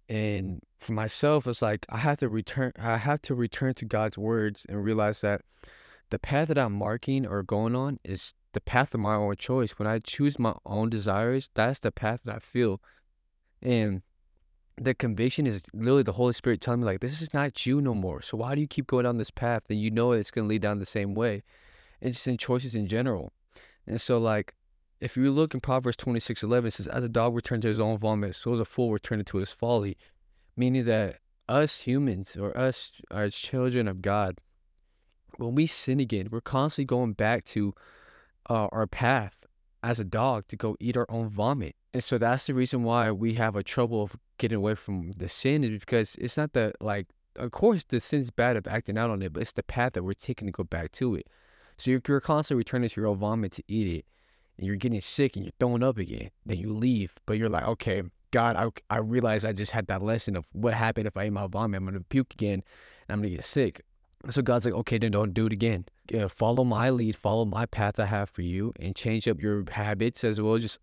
And 0.07 0.61
for 0.79 0.93
myself, 0.93 1.47
it's 1.47 1.61
like 1.61 1.85
I 1.89 1.97
have 1.97 2.19
to 2.19 2.29
return. 2.29 2.71
I 2.79 2.97
have 2.97 3.21
to 3.23 3.35
return 3.35 3.73
to 3.75 3.85
God's 3.85 4.17
words 4.17 4.65
and 4.69 4.83
realize 4.83 5.21
that 5.21 5.41
the 6.09 6.19
path 6.19 6.47
that 6.47 6.57
I'm 6.57 6.73
marking 6.73 7.25
or 7.25 7.43
going 7.43 7.75
on 7.75 7.99
is 8.03 8.33
the 8.53 8.61
path 8.61 8.93
of 8.93 9.01
my 9.01 9.15
own 9.15 9.35
choice. 9.35 9.71
When 9.71 9.87
I 9.87 9.99
choose 9.99 10.39
my 10.39 10.53
own 10.65 10.89
desires, 10.89 11.49
that's 11.53 11.79
the 11.79 11.91
path 11.91 12.21
that 12.23 12.35
I 12.35 12.39
feel. 12.39 12.79
And 13.61 14.01
the 14.77 14.93
conviction 14.93 15.47
is 15.47 15.63
literally 15.73 16.03
the 16.03 16.13
Holy 16.13 16.33
Spirit 16.33 16.61
telling 16.61 16.81
me, 16.81 16.85
like, 16.85 17.01
this 17.01 17.21
is 17.21 17.33
not 17.33 17.65
you 17.65 17.81
no 17.81 17.93
more. 17.93 18.21
So 18.21 18.37
why 18.37 18.55
do 18.55 18.61
you 18.61 18.67
keep 18.67 18.87
going 18.87 19.03
down 19.03 19.17
this 19.17 19.31
path? 19.31 19.63
And 19.69 19.81
you 19.81 19.91
know 19.91 20.11
it's 20.11 20.31
going 20.31 20.45
to 20.45 20.49
lead 20.49 20.61
down 20.61 20.79
the 20.79 20.85
same 20.85 21.15
way. 21.15 21.43
And 22.01 22.13
just 22.13 22.27
in 22.27 22.37
choices 22.37 22.75
in 22.75 22.87
general. 22.87 23.33
And 23.87 24.01
so, 24.01 24.17
like, 24.17 24.53
if 24.99 25.15
you 25.15 25.31
look 25.31 25.53
in 25.53 25.59
Proverbs 25.59 25.97
26 25.97 26.43
11, 26.43 26.67
it 26.67 26.71
says, 26.71 26.87
As 26.87 27.03
a 27.03 27.09
dog 27.09 27.35
returns 27.35 27.61
to 27.63 27.67
his 27.67 27.79
own 27.79 27.97
vomit, 27.97 28.35
so 28.35 28.53
is 28.53 28.59
a 28.59 28.65
fool 28.65 28.91
returned 28.91 29.25
to 29.27 29.37
his 29.37 29.51
folly. 29.51 29.97
Meaning 30.55 30.85
that 30.85 31.19
us 31.47 31.81
humans 31.81 32.35
or 32.35 32.57
us 32.57 32.91
as 33.11 33.35
children 33.35 33.87
of 33.87 34.01
God, 34.01 34.39
when 35.37 35.55
we 35.55 35.67
sin 35.67 35.99
again, 35.99 36.29
we're 36.31 36.41
constantly 36.41 36.85
going 36.85 37.13
back 37.13 37.45
to 37.45 37.73
uh, 38.49 38.67
our 38.71 38.87
path 38.87 39.45
as 39.83 39.99
a 39.99 40.03
dog 40.03 40.47
to 40.47 40.55
go 40.55 40.75
eat 40.79 40.97
our 40.97 41.05
own 41.09 41.29
vomit. 41.29 41.75
And 41.93 42.03
so 42.03 42.17
that's 42.17 42.47
the 42.47 42.53
reason 42.53 42.83
why 42.83 43.11
we 43.11 43.35
have 43.35 43.55
a 43.55 43.63
trouble 43.63 44.03
of 44.03 44.17
getting 44.37 44.57
away 44.57 44.75
from 44.75 45.13
the 45.13 45.29
sin 45.29 45.63
is 45.63 45.79
because 45.79 46.15
it's 46.15 46.37
not 46.37 46.53
the 46.53 46.73
like 46.79 47.07
of 47.35 47.51
course 47.51 47.83
the 47.83 47.99
sin's 47.99 48.31
bad 48.31 48.57
of 48.57 48.67
acting 48.67 48.97
out 48.97 49.09
on 49.09 49.21
it, 49.21 49.33
but 49.33 49.41
it's 49.41 49.53
the 49.53 49.63
path 49.63 49.93
that 49.93 50.03
we're 50.03 50.13
taking 50.13 50.47
to 50.47 50.51
go 50.51 50.63
back 50.63 50.91
to 50.93 51.15
it. 51.15 51.27
So 51.77 51.91
you're, 51.91 52.01
constantly 52.21 52.59
returning 52.59 52.89
to 52.89 53.01
your 53.01 53.07
own 53.07 53.17
vomit 53.17 53.51
to 53.53 53.63
eat 53.67 53.99
it, 53.99 54.05
and 54.57 54.65
you're 54.65 54.75
getting 54.75 55.01
sick 55.01 55.35
and 55.35 55.45
you're 55.45 55.53
throwing 55.59 55.83
up 55.83 55.97
again. 55.97 56.31
Then 56.45 56.57
you 56.57 56.73
leave, 56.73 57.15
but 57.25 57.37
you're 57.37 57.49
like, 57.49 57.67
okay, 57.67 58.01
God, 58.31 58.55
I 58.55 58.95
I 58.95 58.99
realize 58.99 59.45
I 59.45 59.53
just 59.53 59.71
had 59.71 59.87
that 59.87 60.01
lesson 60.01 60.35
of 60.35 60.47
what 60.53 60.73
happened 60.73 61.07
if 61.07 61.15
I 61.15 61.27
eat 61.27 61.33
my 61.33 61.47
vomit. 61.47 61.77
I'm 61.77 61.85
gonna 61.85 62.01
puke 62.01 62.33
again, 62.33 62.63
and 63.07 63.09
I'm 63.09 63.19
gonna 63.19 63.35
get 63.35 63.45
sick. 63.45 63.81
So 64.29 64.41
God's 64.41 64.65
like, 64.65 64.73
okay, 64.73 64.97
then 64.97 65.11
don't 65.11 65.33
do 65.33 65.45
it 65.45 65.53
again. 65.53 65.85
Yeah, 66.09 66.27
follow 66.27 66.63
my 66.63 66.89
lead, 66.89 67.15
follow 67.15 67.45
my 67.45 67.65
path 67.65 67.99
I 67.99 68.05
have 68.05 68.29
for 68.29 68.41
you, 68.41 68.73
and 68.79 68.95
change 68.95 69.27
up 69.27 69.41
your 69.41 69.63
habits 69.69 70.23
as 70.23 70.41
well. 70.41 70.57
Just 70.57 70.79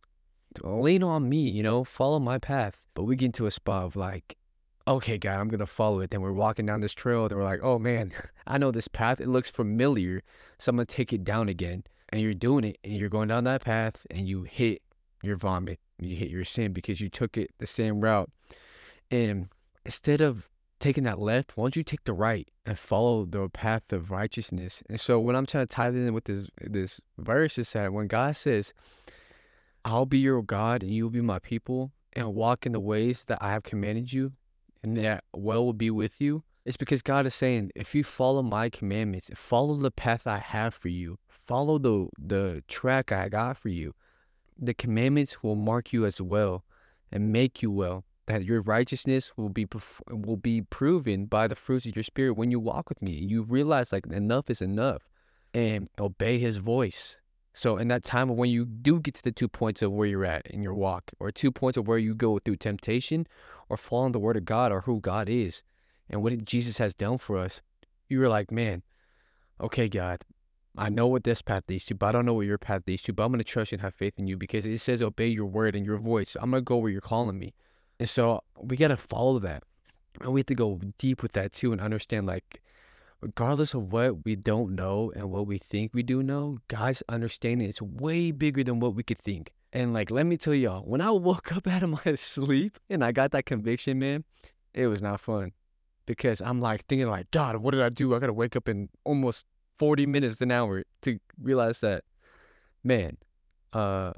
lean 0.62 1.02
on 1.02 1.28
me, 1.28 1.48
you 1.50 1.62
know, 1.62 1.82
follow 1.84 2.20
my 2.20 2.38
path. 2.38 2.86
But 2.94 3.04
we 3.04 3.16
get 3.16 3.26
into 3.26 3.46
a 3.46 3.50
spot 3.50 3.84
of 3.84 3.96
like, 3.96 4.36
okay, 4.86 5.18
God, 5.18 5.40
I'm 5.40 5.48
gonna 5.48 5.66
follow 5.66 6.00
it. 6.00 6.10
Then 6.10 6.20
we're 6.20 6.32
walking 6.32 6.66
down 6.66 6.80
this 6.80 6.94
trail, 6.94 7.24
and 7.26 7.34
we're 7.34 7.44
like, 7.44 7.60
oh 7.62 7.78
man, 7.78 8.12
I 8.46 8.58
know 8.58 8.70
this 8.70 8.88
path. 8.88 9.20
It 9.20 9.28
looks 9.28 9.50
familiar, 9.50 10.22
so 10.58 10.70
I'm 10.70 10.76
gonna 10.76 10.86
take 10.86 11.12
it 11.12 11.24
down 11.24 11.48
again. 11.48 11.84
And 12.10 12.20
you're 12.20 12.34
doing 12.34 12.64
it, 12.64 12.78
and 12.84 12.92
you're 12.94 13.08
going 13.08 13.28
down 13.28 13.44
that 13.44 13.64
path, 13.64 14.06
and 14.10 14.28
you 14.28 14.42
hit 14.44 14.82
your 15.22 15.36
vomit, 15.36 15.80
you 15.98 16.16
hit 16.16 16.30
your 16.30 16.44
sin 16.44 16.72
because 16.72 17.00
you 17.00 17.08
took 17.08 17.36
it 17.36 17.50
the 17.58 17.66
same 17.66 18.00
route. 18.00 18.30
And 19.10 19.48
instead 19.84 20.20
of 20.20 20.48
taking 20.78 21.04
that 21.04 21.18
left, 21.18 21.56
why 21.56 21.64
don't 21.64 21.76
you 21.76 21.82
take 21.82 22.04
the 22.04 22.12
right 22.12 22.48
and 22.66 22.78
follow 22.78 23.24
the 23.24 23.48
path 23.48 23.92
of 23.92 24.10
righteousness? 24.10 24.82
And 24.88 25.00
so 25.00 25.18
what 25.18 25.34
I'm 25.34 25.46
trying 25.46 25.66
to 25.66 25.74
tie 25.74 25.88
in 25.88 26.12
with 26.12 26.24
this 26.24 26.48
this 26.60 27.00
verse 27.18 27.58
is 27.58 27.72
that 27.72 27.92
when 27.92 28.06
God 28.06 28.36
says, 28.36 28.72
I'll 29.84 30.06
be 30.06 30.18
your 30.18 30.42
God 30.42 30.82
and 30.82 30.92
you 30.92 31.04
will 31.04 31.10
be 31.10 31.20
my 31.20 31.38
people 31.38 31.92
and 32.12 32.34
walk 32.34 32.66
in 32.66 32.72
the 32.72 32.80
ways 32.80 33.24
that 33.26 33.38
I 33.40 33.52
have 33.52 33.62
commanded 33.62 34.12
you 34.12 34.32
and 34.84 34.98
that 34.98 35.24
well 35.34 35.64
will 35.64 35.72
be 35.72 35.90
with 35.90 36.20
you, 36.20 36.44
it's 36.66 36.76
because 36.76 37.00
God 37.00 37.26
is 37.26 37.34
saying, 37.34 37.72
if 37.74 37.94
you 37.94 38.04
follow 38.04 38.42
my 38.42 38.68
commandments, 38.68 39.30
follow 39.34 39.76
the 39.76 39.90
path 39.90 40.26
I 40.26 40.38
have 40.38 40.74
for 40.74 40.88
you, 40.88 41.18
follow 41.26 41.78
the 41.78 42.08
the 42.18 42.62
track 42.68 43.10
I 43.10 43.30
got 43.30 43.56
for 43.56 43.70
you, 43.70 43.94
the 44.58 44.74
commandments 44.74 45.42
will 45.42 45.56
mark 45.56 45.92
you 45.92 46.04
as 46.04 46.20
well 46.20 46.64
and 47.10 47.32
make 47.32 47.62
you 47.62 47.70
well 47.70 48.04
that 48.26 48.44
your 48.44 48.60
righteousness 48.60 49.32
will 49.36 49.48
be 49.48 49.66
will 50.10 50.36
be 50.36 50.60
proven 50.60 51.26
by 51.26 51.48
the 51.48 51.56
fruits 51.56 51.86
of 51.86 51.96
your 51.96 52.02
spirit 52.02 52.36
when 52.36 52.50
you 52.50 52.60
walk 52.60 52.90
with 52.90 53.00
me. 53.00 53.12
You 53.12 53.42
realize 53.42 53.90
like 53.90 54.06
enough 54.06 54.50
is 54.50 54.60
enough, 54.60 55.08
and 55.54 55.88
obey 55.98 56.38
His 56.38 56.58
voice. 56.58 57.16
So 57.54 57.76
in 57.76 57.88
that 57.88 58.02
time 58.02 58.28
of 58.28 58.36
when 58.36 58.50
you 58.50 58.64
do 58.64 59.00
get 59.00 59.14
to 59.14 59.22
the 59.22 59.32
two 59.32 59.48
points 59.48 59.80
of 59.80 59.92
where 59.92 60.08
you're 60.08 60.24
at 60.24 60.46
in 60.48 60.62
your 60.62 60.74
walk, 60.74 61.12
or 61.18 61.30
two 61.30 61.50
points 61.50 61.78
of 61.78 61.86
where 61.86 61.98
you 61.98 62.14
go 62.14 62.38
through 62.38 62.56
temptation, 62.56 63.26
or 63.68 63.76
following 63.76 64.12
the 64.12 64.18
Word 64.18 64.36
of 64.36 64.44
God, 64.44 64.72
or 64.72 64.82
who 64.82 65.00
God 65.00 65.28
is, 65.28 65.62
and 66.10 66.22
what 66.22 66.44
Jesus 66.44 66.78
has 66.78 66.94
done 66.94 67.16
for 67.16 67.38
us, 67.38 67.62
you 68.08 68.18
were 68.18 68.28
like, 68.28 68.50
man, 68.50 68.82
okay, 69.60 69.88
God, 69.88 70.24
I 70.76 70.90
know 70.90 71.06
what 71.06 71.22
this 71.22 71.42
path 71.42 71.62
leads 71.68 71.84
to, 71.86 71.94
but 71.94 72.06
I 72.06 72.12
don't 72.12 72.26
know 72.26 72.34
what 72.34 72.46
your 72.46 72.58
path 72.58 72.82
leads 72.86 73.02
to. 73.02 73.12
But 73.12 73.24
I'm 73.24 73.32
gonna 73.32 73.44
trust 73.44 73.72
and 73.72 73.80
have 73.80 73.94
faith 73.94 74.14
in 74.18 74.26
you 74.26 74.36
because 74.36 74.66
it 74.66 74.78
says 74.78 75.00
obey 75.00 75.28
your 75.28 75.46
word 75.46 75.76
and 75.76 75.86
your 75.86 75.98
voice. 75.98 76.36
I'm 76.40 76.50
gonna 76.50 76.60
go 76.60 76.76
where 76.76 76.90
you're 76.90 77.00
calling 77.00 77.38
me. 77.38 77.54
And 78.00 78.08
so 78.08 78.42
we 78.60 78.76
got 78.76 78.88
to 78.88 78.96
follow 78.96 79.38
that. 79.38 79.62
And 80.20 80.32
we 80.32 80.40
have 80.40 80.46
to 80.46 80.54
go 80.54 80.80
deep 80.98 81.22
with 81.22 81.32
that 81.32 81.52
too 81.52 81.72
and 81.72 81.80
understand 81.80 82.26
like, 82.26 82.60
regardless 83.24 83.72
of 83.72 83.90
what 83.90 84.22
we 84.26 84.36
don't 84.36 84.74
know 84.74 85.10
and 85.16 85.30
what 85.30 85.46
we 85.46 85.56
think 85.56 85.92
we 85.94 86.02
do 86.02 86.22
know, 86.22 86.58
God's 86.68 87.02
understanding 87.08 87.66
is 87.66 87.80
way 87.80 88.30
bigger 88.30 88.62
than 88.62 88.80
what 88.80 88.94
we 88.94 89.02
could 89.02 89.18
think. 89.18 89.50
And 89.72 89.94
like, 89.94 90.10
let 90.10 90.26
me 90.26 90.36
tell 90.36 90.54
y'all, 90.54 90.82
when 90.82 91.00
I 91.00 91.10
woke 91.28 91.56
up 91.56 91.66
out 91.66 91.82
of 91.82 91.88
my 91.90 92.14
sleep 92.16 92.78
and 92.90 93.02
I 93.02 93.12
got 93.12 93.30
that 93.30 93.46
conviction, 93.46 93.98
man, 93.98 94.24
it 94.74 94.88
was 94.88 95.00
not 95.00 95.20
fun. 95.20 95.52
because 96.06 96.42
I'm 96.42 96.60
like 96.60 96.84
thinking 96.86 97.08
like, 97.08 97.30
God, 97.30 97.56
what 97.56 97.70
did 97.70 97.80
I 97.80 97.88
do? 97.88 98.14
I 98.14 98.18
gotta 98.18 98.34
wake 98.34 98.56
up 98.56 98.68
in 98.68 98.90
almost 99.04 99.46
40 99.78 100.06
minutes 100.06 100.42
an 100.42 100.50
hour 100.50 100.84
to 101.02 101.18
realize 101.40 101.80
that, 101.80 102.04
man, 102.82 103.16
uh, 103.72 104.12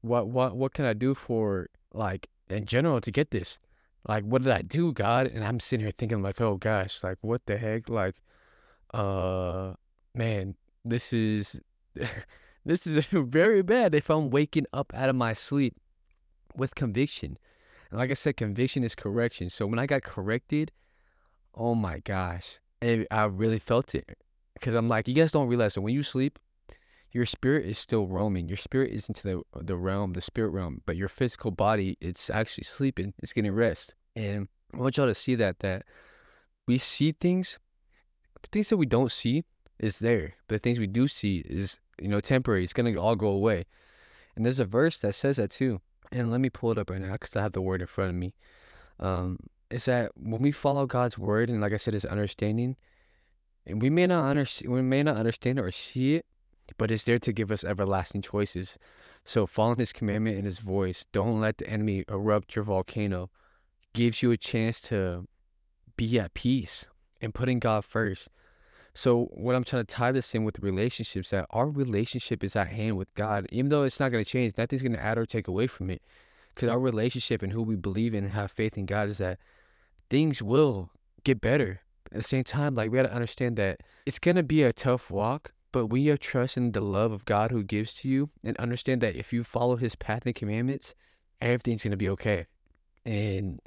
what 0.00 0.28
what 0.28 0.56
what 0.56 0.74
can 0.74 0.84
I 0.84 0.94
do 0.94 1.14
for 1.14 1.68
like 1.92 2.28
in 2.50 2.66
general 2.66 3.00
to 3.00 3.10
get 3.12 3.30
this? 3.30 3.60
Like, 4.08 4.24
what 4.24 4.42
did 4.42 4.52
I 4.52 4.62
do, 4.62 4.92
God? 4.92 5.26
And 5.26 5.44
I'm 5.44 5.60
sitting 5.60 5.84
here 5.84 5.92
thinking 5.96 6.22
like, 6.22 6.40
oh 6.40 6.56
gosh, 6.56 7.02
like 7.02 7.18
what 7.22 7.46
the 7.46 7.56
heck? 7.56 7.88
Like, 7.88 8.16
uh, 8.94 9.74
man, 10.14 10.54
this 10.84 11.12
is 11.12 11.60
this 12.64 12.86
is 12.86 13.06
very 13.10 13.62
bad 13.62 13.94
if 13.94 14.08
I'm 14.08 14.30
waking 14.30 14.66
up 14.72 14.92
out 14.94 15.08
of 15.08 15.16
my 15.16 15.32
sleep 15.32 15.76
with 16.54 16.74
conviction. 16.74 17.38
And 17.90 17.98
like 17.98 18.10
I 18.10 18.14
said, 18.14 18.36
conviction 18.36 18.84
is 18.84 18.94
correction. 18.94 19.50
So 19.50 19.66
when 19.66 19.78
I 19.78 19.86
got 19.86 20.02
corrected, 20.02 20.72
oh 21.54 21.74
my 21.74 21.98
gosh, 21.98 22.58
I 22.82 23.24
really 23.24 23.58
felt 23.58 23.94
it. 23.94 24.18
Because 24.54 24.74
I'm 24.74 24.88
like, 24.88 25.06
you 25.06 25.14
guys 25.14 25.32
don't 25.32 25.48
realize 25.48 25.74
that 25.74 25.82
when 25.82 25.94
you 25.94 26.02
sleep, 26.02 26.38
your 27.16 27.24
spirit 27.24 27.64
is 27.64 27.78
still 27.78 28.06
roaming. 28.06 28.46
Your 28.46 28.58
spirit 28.58 28.92
is 28.92 29.08
into 29.08 29.22
the 29.22 29.62
the 29.62 29.76
realm, 29.76 30.12
the 30.12 30.20
spirit 30.20 30.50
realm, 30.50 30.82
but 30.84 30.96
your 30.96 31.08
physical 31.08 31.50
body, 31.50 31.96
it's 31.98 32.28
actually 32.28 32.64
sleeping. 32.64 33.14
It's 33.22 33.32
getting 33.32 33.52
rest. 33.52 33.94
And 34.14 34.48
I 34.74 34.76
want 34.76 34.98
y'all 34.98 35.06
to 35.06 35.14
see 35.14 35.34
that 35.36 35.60
that 35.60 35.84
we 36.68 36.76
see 36.76 37.12
things, 37.12 37.58
the 38.42 38.48
things 38.52 38.68
that 38.68 38.76
we 38.76 38.84
don't 38.84 39.10
see 39.10 39.44
is 39.78 39.98
there, 40.00 40.34
but 40.46 40.56
the 40.56 40.58
things 40.58 40.78
we 40.78 40.86
do 40.86 41.08
see 41.08 41.38
is 41.48 41.80
you 41.98 42.08
know 42.08 42.20
temporary. 42.20 42.64
It's 42.64 42.74
gonna 42.74 42.94
all 43.00 43.16
go 43.16 43.28
away. 43.28 43.64
And 44.36 44.44
there's 44.44 44.60
a 44.60 44.66
verse 44.66 44.98
that 44.98 45.14
says 45.14 45.38
that 45.38 45.50
too. 45.50 45.80
And 46.12 46.30
let 46.30 46.42
me 46.42 46.50
pull 46.50 46.70
it 46.72 46.78
up 46.78 46.90
right 46.90 47.00
now 47.00 47.12
because 47.12 47.34
I 47.34 47.40
have 47.40 47.52
the 47.52 47.62
word 47.62 47.80
in 47.80 47.86
front 47.86 48.10
of 48.10 48.16
me. 48.16 48.34
Um, 49.00 49.38
is 49.70 49.86
that 49.86 50.12
when 50.16 50.42
we 50.42 50.52
follow 50.52 50.84
God's 50.84 51.18
word 51.18 51.48
and 51.48 51.62
like 51.62 51.72
I 51.72 51.78
said, 51.78 51.94
His 51.94 52.04
understanding, 52.04 52.76
and 53.66 53.80
we 53.80 53.88
may 53.88 54.06
not 54.06 54.28
understand, 54.28 54.70
we 54.70 54.82
may 54.82 55.02
not 55.02 55.16
understand 55.16 55.58
it 55.58 55.62
or 55.62 55.70
see 55.70 56.16
it, 56.16 56.26
but 56.78 56.90
it's 56.90 57.04
there 57.04 57.18
to 57.18 57.32
give 57.32 57.50
us 57.50 57.64
everlasting 57.64 58.22
choices. 58.22 58.78
So 59.24 59.46
following 59.46 59.78
His 59.78 59.92
commandment 59.92 60.36
and 60.36 60.46
His 60.46 60.58
voice, 60.58 61.06
don't 61.12 61.40
let 61.40 61.58
the 61.58 61.68
enemy 61.68 62.04
erupt 62.08 62.56
your 62.56 62.64
volcano. 62.64 63.30
Gives 63.92 64.22
you 64.22 64.30
a 64.30 64.36
chance 64.36 64.80
to 64.82 65.26
be 65.96 66.18
at 66.18 66.34
peace 66.34 66.86
and 67.20 67.34
putting 67.34 67.58
God 67.58 67.84
first. 67.84 68.28
So 68.94 69.24
what 69.32 69.54
I'm 69.54 69.64
trying 69.64 69.84
to 69.84 69.94
tie 69.94 70.12
this 70.12 70.34
in 70.34 70.44
with 70.44 70.58
relationships 70.60 71.30
that 71.30 71.46
our 71.50 71.68
relationship 71.68 72.42
is 72.42 72.56
at 72.56 72.68
hand 72.68 72.96
with 72.96 73.14
God, 73.14 73.46
even 73.52 73.68
though 73.68 73.82
it's 73.82 74.00
not 74.00 74.10
going 74.10 74.24
to 74.24 74.30
change, 74.30 74.54
nothing's 74.56 74.82
going 74.82 74.94
to 74.94 75.02
add 75.02 75.18
or 75.18 75.26
take 75.26 75.48
away 75.48 75.66
from 75.66 75.90
it. 75.90 76.02
Because 76.54 76.70
our 76.70 76.80
relationship 76.80 77.42
and 77.42 77.52
who 77.52 77.62
we 77.62 77.76
believe 77.76 78.14
in 78.14 78.24
and 78.24 78.32
have 78.32 78.50
faith 78.50 78.78
in 78.78 78.86
God 78.86 79.10
is 79.10 79.18
that 79.18 79.38
things 80.08 80.42
will 80.42 80.90
get 81.24 81.42
better. 81.42 81.80
At 82.10 82.18
the 82.18 82.22
same 82.22 82.44
time, 82.44 82.74
like 82.74 82.90
we 82.90 82.96
got 82.96 83.02
to 83.02 83.12
understand 83.12 83.56
that 83.56 83.80
it's 84.06 84.18
going 84.18 84.36
to 84.36 84.42
be 84.42 84.62
a 84.62 84.72
tough 84.72 85.10
walk, 85.10 85.52
but 85.76 85.88
when 85.88 86.00
you 86.00 86.12
have 86.12 86.20
trust 86.20 86.56
in 86.56 86.72
the 86.72 86.80
love 86.80 87.12
of 87.12 87.26
God 87.26 87.50
who 87.50 87.62
gives 87.62 87.92
to 87.96 88.08
you 88.08 88.30
and 88.42 88.56
understand 88.56 89.02
that 89.02 89.14
if 89.14 89.30
you 89.30 89.44
follow 89.44 89.76
his 89.76 89.94
path 89.94 90.22
and 90.24 90.34
commandments, 90.34 90.94
everything's 91.38 91.82
going 91.82 91.90
to 91.90 91.98
be 91.98 92.08
okay. 92.08 92.46
And 93.04 93.60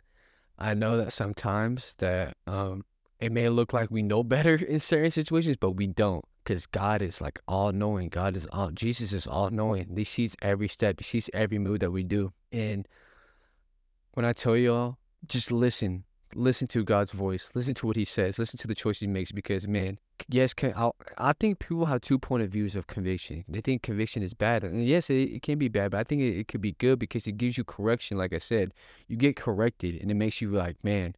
I 0.57 0.73
know 0.73 0.97
that 0.97 1.13
sometimes 1.13 1.93
that 1.99 2.35
um, 2.47 2.83
it 3.19 3.31
may 3.31 3.47
look 3.49 3.73
like 3.73 3.91
we 3.91 4.01
know 4.01 4.23
better 4.35 4.55
in 4.55 4.79
certain 4.79 5.11
situations, 5.11 5.57
but 5.57 5.73
we 5.73 5.85
don't 5.85 6.25
because 6.43 6.65
God 6.65 7.03
is 7.03 7.21
like 7.21 7.39
all 7.47 7.71
knowing. 7.71 8.09
God 8.09 8.35
is 8.35 8.47
all, 8.51 8.71
Jesus 8.71 9.13
is 9.13 9.27
all 9.27 9.51
knowing. 9.51 9.95
He 9.95 10.03
sees 10.03 10.35
every 10.41 10.67
step, 10.67 10.99
He 10.99 11.03
sees 11.03 11.29
every 11.31 11.59
move 11.59 11.81
that 11.81 11.91
we 11.91 12.01
do. 12.01 12.33
And 12.51 12.87
when 14.13 14.25
I 14.25 14.33
tell 14.33 14.57
y'all, 14.57 14.97
just 15.27 15.51
listen, 15.51 16.05
listen 16.35 16.67
to 16.69 16.83
God's 16.83 17.11
voice, 17.11 17.51
listen 17.53 17.73
to 17.75 17.87
what 17.87 17.95
He 17.95 18.05
says, 18.05 18.39
listen 18.39 18.57
to 18.59 18.67
the 18.67 18.75
choices 18.75 19.01
He 19.01 19.07
makes 19.07 19.31
because, 19.31 19.67
man, 19.67 19.99
yes, 20.27 20.53
I, 20.61 20.91
I 21.17 21.33
think 21.33 21.59
people 21.59 21.85
have 21.85 22.01
two 22.01 22.19
point 22.19 22.43
of 22.43 22.49
views 22.49 22.75
of 22.75 22.87
conviction. 22.87 23.45
They 23.47 23.61
think 23.61 23.81
conviction 23.81 24.23
is 24.23 24.33
bad. 24.33 24.63
And 24.63 24.85
yes, 24.85 25.09
it, 25.09 25.15
it 25.15 25.41
can 25.41 25.57
be 25.57 25.67
bad, 25.67 25.91
but 25.91 25.99
I 25.99 26.03
think 26.03 26.21
it, 26.21 26.37
it 26.37 26.47
could 26.47 26.61
be 26.61 26.73
good 26.73 26.99
because 26.99 27.27
it 27.27 27.37
gives 27.37 27.57
you 27.57 27.63
correction. 27.63 28.17
Like 28.17 28.33
I 28.33 28.39
said, 28.39 28.73
you 29.07 29.17
get 29.17 29.35
corrected 29.35 29.99
and 30.01 30.11
it 30.11 30.15
makes 30.15 30.41
you 30.41 30.51
like, 30.51 30.77
man, 30.83 31.15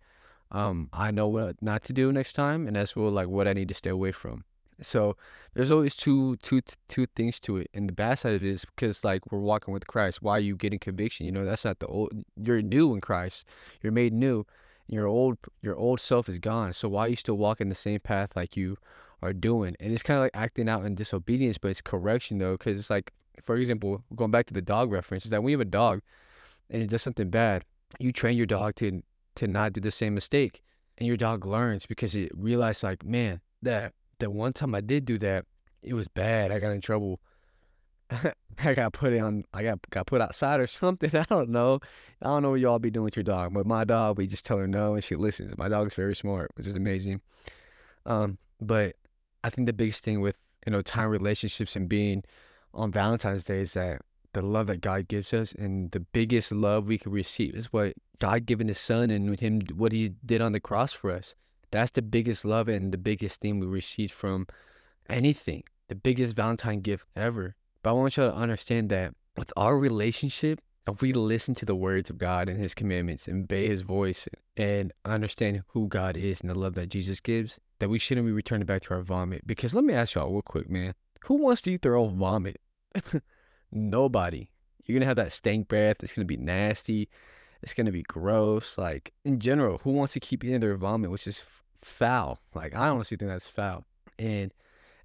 um, 0.51 0.89
I 0.91 1.11
know 1.11 1.27
what 1.27 1.61
not 1.61 1.83
to 1.85 1.93
do 1.93 2.11
next 2.11 2.33
time, 2.33 2.67
and 2.67 2.75
that's 2.75 2.95
what 2.95 3.13
like 3.13 3.27
what 3.27 3.47
I 3.47 3.53
need 3.53 3.69
to 3.69 3.73
stay 3.73 3.89
away 3.89 4.11
from. 4.11 4.43
So 4.81 5.15
there's 5.53 5.71
always 5.71 5.95
two 5.95 6.35
two 6.37 6.61
two 6.89 7.05
things 7.15 7.39
to 7.41 7.57
it, 7.57 7.69
and 7.73 7.87
the 7.87 7.93
bad 7.93 8.15
side 8.15 8.33
of 8.33 8.43
it 8.43 8.49
is 8.49 8.65
because 8.65 9.03
like 9.03 9.31
we're 9.31 9.39
walking 9.39 9.73
with 9.73 9.87
Christ. 9.87 10.21
Why 10.21 10.37
are 10.37 10.39
you 10.39 10.57
getting 10.57 10.79
conviction? 10.79 11.25
You 11.25 11.31
know 11.31 11.45
that's 11.45 11.63
not 11.63 11.79
the 11.79 11.87
old. 11.87 12.11
You're 12.35 12.61
new 12.61 12.93
in 12.93 13.01
Christ. 13.01 13.45
You're 13.81 13.93
made 13.93 14.13
new. 14.13 14.45
Your 14.91 15.07
old 15.07 15.37
your 15.61 15.75
old 15.75 16.01
self 16.01 16.27
is 16.27 16.37
gone. 16.37 16.73
So 16.73 16.89
why 16.89 17.05
are 17.05 17.07
you 17.07 17.15
still 17.15 17.37
walking 17.37 17.69
the 17.69 17.75
same 17.75 18.01
path 18.01 18.35
like 18.35 18.57
you 18.57 18.77
are 19.21 19.31
doing? 19.31 19.77
And 19.79 19.93
it's 19.93 20.03
kind 20.03 20.17
of 20.17 20.23
like 20.25 20.31
acting 20.33 20.67
out 20.67 20.85
in 20.85 20.95
disobedience, 20.95 21.57
but 21.57 21.71
it's 21.71 21.81
correction 21.81 22.39
though, 22.39 22.57
because 22.57 22.77
it's 22.77 22.89
like, 22.89 23.13
for 23.41 23.55
example, 23.55 24.03
going 24.17 24.31
back 24.31 24.47
to 24.47 24.53
the 24.53 24.61
dog 24.61 24.91
reference, 24.91 25.23
is 25.23 25.31
that 25.31 25.41
when 25.41 25.51
you 25.51 25.57
have 25.57 25.65
a 25.65 25.71
dog 25.71 26.01
and 26.69 26.83
it 26.83 26.89
does 26.89 27.01
something 27.01 27.29
bad, 27.29 27.63
you 27.99 28.11
train 28.11 28.35
your 28.35 28.45
dog 28.45 28.75
to 28.75 29.01
to 29.35 29.47
not 29.47 29.71
do 29.71 29.79
the 29.79 29.91
same 29.91 30.13
mistake. 30.13 30.61
And 30.97 31.07
your 31.07 31.17
dog 31.17 31.45
learns 31.45 31.85
because 31.85 32.13
it 32.13 32.29
realized 32.35 32.83
like, 32.83 33.05
man, 33.05 33.39
that 33.61 33.93
that 34.19 34.31
one 34.31 34.51
time 34.51 34.75
I 34.75 34.81
did 34.81 35.05
do 35.05 35.17
that, 35.19 35.45
it 35.81 35.93
was 35.93 36.09
bad. 36.09 36.51
I 36.51 36.59
got 36.59 36.73
in 36.73 36.81
trouble. 36.81 37.21
I 38.63 38.73
got 38.73 38.93
put 38.93 39.17
on 39.17 39.45
I 39.53 39.63
got 39.63 39.79
got 39.89 40.07
put 40.07 40.21
outside 40.21 40.59
or 40.59 40.67
something. 40.67 41.15
I 41.15 41.25
don't 41.29 41.49
know. 41.49 41.79
I 42.21 42.27
don't 42.27 42.43
know 42.43 42.51
what 42.51 42.59
y'all 42.59 42.79
be 42.79 42.91
doing 42.91 43.05
with 43.05 43.15
your 43.15 43.23
dog. 43.23 43.53
But 43.53 43.65
my 43.65 43.83
dog, 43.83 44.17
we 44.17 44.27
just 44.27 44.45
tell 44.45 44.57
her 44.57 44.67
no 44.67 44.93
and 44.93 45.03
she 45.03 45.15
listens. 45.15 45.57
My 45.57 45.69
dog 45.69 45.87
is 45.87 45.93
very 45.93 46.15
smart, 46.15 46.51
which 46.55 46.67
is 46.67 46.75
amazing. 46.75 47.21
Um, 48.05 48.37
but 48.59 48.95
I 49.43 49.49
think 49.49 49.65
the 49.65 49.73
biggest 49.73 50.03
thing 50.03 50.21
with, 50.21 50.39
you 50.65 50.71
know, 50.71 50.81
time 50.81 51.09
relationships 51.09 51.75
and 51.75 51.89
being 51.89 52.23
on 52.73 52.91
Valentine's 52.91 53.43
Day 53.43 53.59
is 53.61 53.73
that 53.73 54.01
the 54.33 54.41
love 54.41 54.67
that 54.67 54.81
God 54.81 55.07
gives 55.07 55.33
us 55.33 55.51
and 55.53 55.91
the 55.91 55.99
biggest 55.99 56.51
love 56.51 56.87
we 56.87 56.97
can 56.97 57.11
receive 57.11 57.55
is 57.55 57.73
what 57.73 57.93
God 58.19 58.45
giving 58.45 58.67
his 58.67 58.79
son 58.79 59.09
and 59.09 59.39
him 59.39 59.61
what 59.75 59.91
he 59.91 60.09
did 60.25 60.41
on 60.41 60.51
the 60.51 60.59
cross 60.59 60.93
for 60.93 61.11
us. 61.11 61.35
That's 61.71 61.91
the 61.91 62.01
biggest 62.01 62.45
love 62.45 62.67
and 62.67 62.91
the 62.91 62.97
biggest 62.97 63.41
thing 63.41 63.59
we 63.59 63.65
received 63.65 64.11
from 64.11 64.47
anything. 65.09 65.63
The 65.87 65.95
biggest 65.95 66.35
Valentine 66.35 66.81
gift 66.81 67.05
ever. 67.15 67.55
But 67.83 67.91
I 67.91 67.93
want 67.93 68.17
y'all 68.17 68.31
to 68.31 68.37
understand 68.37 68.89
that 68.89 69.13
with 69.37 69.51
our 69.57 69.77
relationship, 69.77 70.61
if 70.87 71.01
we 71.01 71.13
listen 71.13 71.55
to 71.55 71.65
the 71.65 71.75
words 71.75 72.09
of 72.09 72.17
God 72.17 72.49
and 72.49 72.59
his 72.59 72.73
commandments 72.73 73.27
and 73.27 73.43
obey 73.43 73.67
his 73.67 73.81
voice 73.81 74.27
and 74.57 74.91
understand 75.05 75.63
who 75.69 75.87
God 75.87 76.17
is 76.17 76.41
and 76.41 76.49
the 76.49 76.57
love 76.57 76.75
that 76.75 76.89
Jesus 76.89 77.19
gives, 77.19 77.59
that 77.79 77.89
we 77.89 77.99
shouldn't 77.99 78.27
be 78.27 78.33
returning 78.33 78.65
back 78.65 78.83
to 78.83 78.93
our 78.95 79.01
vomit. 79.01 79.45
Because 79.45 79.73
let 79.73 79.83
me 79.83 79.93
ask 79.93 80.15
y'all 80.15 80.31
real 80.31 80.41
quick, 80.41 80.69
man. 80.69 80.93
Who 81.25 81.35
wants 81.35 81.61
to 81.61 81.71
eat 81.71 81.81
their 81.81 81.95
own 81.95 82.17
vomit? 82.17 82.59
Nobody. 83.71 84.49
You're 84.85 84.97
gonna 84.97 85.05
have 85.07 85.17
that 85.17 85.31
stank 85.31 85.67
breath. 85.67 86.03
It's 86.03 86.13
gonna 86.13 86.25
be 86.25 86.37
nasty. 86.37 87.09
It's 87.61 87.73
gonna 87.73 87.91
be 87.91 88.03
gross. 88.03 88.77
Like 88.77 89.13
in 89.23 89.39
general, 89.39 89.79
who 89.79 89.91
wants 89.91 90.13
to 90.13 90.19
keep 90.19 90.43
eating 90.43 90.59
their 90.59 90.75
vomit, 90.75 91.11
which 91.11 91.27
is 91.27 91.43
foul? 91.77 92.39
Like 92.53 92.75
I 92.75 92.89
honestly 92.89 93.17
think 93.17 93.29
that's 93.29 93.47
foul. 93.47 93.85
And 94.17 94.51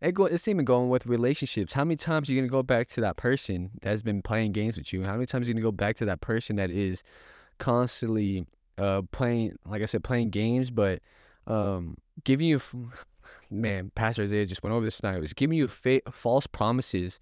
it 0.00 0.12
go, 0.12 0.26
it's 0.26 0.46
even 0.48 0.64
going 0.64 0.88
with 0.88 1.06
relationships. 1.06 1.72
How 1.72 1.84
many 1.84 1.96
times 1.96 2.28
are 2.28 2.32
you 2.32 2.40
gonna 2.40 2.50
go 2.50 2.62
back 2.62 2.88
to 2.88 3.00
that 3.00 3.16
person 3.16 3.70
that's 3.82 4.02
been 4.02 4.22
playing 4.22 4.52
games 4.52 4.76
with 4.76 4.92
you? 4.92 5.04
How 5.04 5.14
many 5.14 5.26
times 5.26 5.46
are 5.46 5.48
you 5.48 5.54
gonna 5.54 5.62
go 5.62 5.72
back 5.72 5.96
to 5.96 6.04
that 6.06 6.20
person 6.20 6.56
that 6.56 6.70
is 6.70 7.02
constantly 7.58 8.46
uh 8.78 9.02
playing, 9.10 9.56
like 9.64 9.82
I 9.82 9.86
said, 9.86 10.04
playing 10.04 10.30
games, 10.30 10.70
but 10.70 11.00
um 11.46 11.96
giving 12.24 12.46
you, 12.46 12.60
man, 13.50 13.90
Pastor 13.94 14.24
Isaiah 14.24 14.46
just 14.46 14.62
went 14.62 14.74
over 14.74 14.84
this 14.84 14.98
tonight. 14.98 15.16
It 15.16 15.20
was 15.20 15.32
giving 15.32 15.56
you 15.58 15.68
fa- 15.68 16.02
false 16.10 16.46
promises 16.46 17.18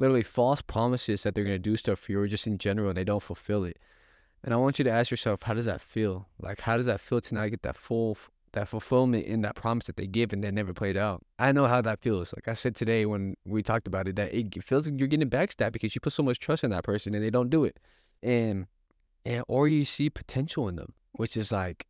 literally 0.00 0.22
false 0.22 0.62
promises 0.62 1.22
that 1.22 1.34
they're 1.34 1.44
going 1.44 1.54
to 1.54 1.58
do 1.58 1.76
stuff 1.76 1.98
for 2.00 2.12
you 2.12 2.20
or 2.20 2.26
just 2.26 2.46
in 2.46 2.58
general 2.58 2.88
and 2.88 2.96
they 2.96 3.04
don't 3.04 3.22
fulfill 3.22 3.64
it. 3.64 3.78
And 4.42 4.54
I 4.54 4.56
want 4.56 4.78
you 4.78 4.84
to 4.84 4.90
ask 4.90 5.10
yourself, 5.10 5.42
how 5.42 5.52
does 5.52 5.66
that 5.66 5.82
feel? 5.82 6.26
Like, 6.40 6.62
how 6.62 6.78
does 6.78 6.86
that 6.86 7.00
feel 7.00 7.20
to 7.20 7.34
not 7.34 7.50
get 7.50 7.62
that 7.62 7.76
full, 7.76 8.16
that 8.52 8.68
fulfillment 8.68 9.26
in 9.26 9.42
that 9.42 9.54
promise 9.54 9.86
that 9.86 9.96
they 9.96 10.06
give 10.06 10.32
and 10.32 10.42
they 10.42 10.50
never 10.50 10.72
played 10.72 10.96
out? 10.96 11.22
I 11.38 11.52
know 11.52 11.66
how 11.66 11.80
that 11.82 12.00
feels. 12.00 12.32
Like 12.34 12.48
I 12.48 12.54
said 12.54 12.74
today 12.74 13.06
when 13.06 13.36
we 13.44 13.62
talked 13.62 13.86
about 13.86 14.08
it, 14.08 14.16
that 14.16 14.34
it 14.34 14.62
feels 14.62 14.86
like 14.86 14.98
you're 14.98 15.08
getting 15.08 15.30
backstabbed 15.30 15.72
because 15.72 15.94
you 15.94 16.00
put 16.00 16.12
so 16.12 16.22
much 16.22 16.38
trust 16.38 16.64
in 16.64 16.70
that 16.70 16.84
person 16.84 17.14
and 17.14 17.24
they 17.24 17.30
don't 17.30 17.50
do 17.50 17.64
it. 17.64 17.78
And, 18.22 18.66
and, 19.24 19.44
or 19.48 19.68
you 19.68 19.84
see 19.84 20.10
potential 20.10 20.68
in 20.68 20.76
them, 20.76 20.94
which 21.12 21.36
is 21.36 21.52
like 21.52 21.86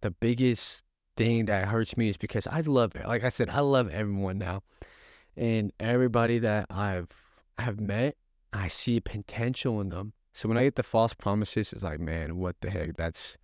the 0.00 0.10
biggest 0.10 0.82
thing 1.16 1.46
that 1.46 1.68
hurts 1.68 1.96
me 1.96 2.08
is 2.08 2.16
because 2.16 2.46
I 2.46 2.60
love 2.60 2.94
it. 2.96 3.06
Like 3.06 3.24
I 3.24 3.28
said, 3.28 3.50
I 3.50 3.60
love 3.60 3.90
everyone 3.90 4.38
now. 4.38 4.62
And 5.36 5.72
everybody 5.78 6.38
that 6.40 6.66
I've 6.70 7.08
have 7.58 7.80
met, 7.80 8.16
I 8.52 8.68
see 8.68 9.00
potential 9.00 9.80
in 9.80 9.90
them. 9.90 10.12
So 10.32 10.48
when 10.48 10.58
I 10.58 10.64
get 10.64 10.76
the 10.76 10.82
false 10.82 11.14
promises, 11.14 11.72
it's 11.72 11.82
like, 11.82 12.00
man, 12.00 12.36
what 12.36 12.60
the 12.60 12.70
heck? 12.70 12.96
That's 12.96 13.36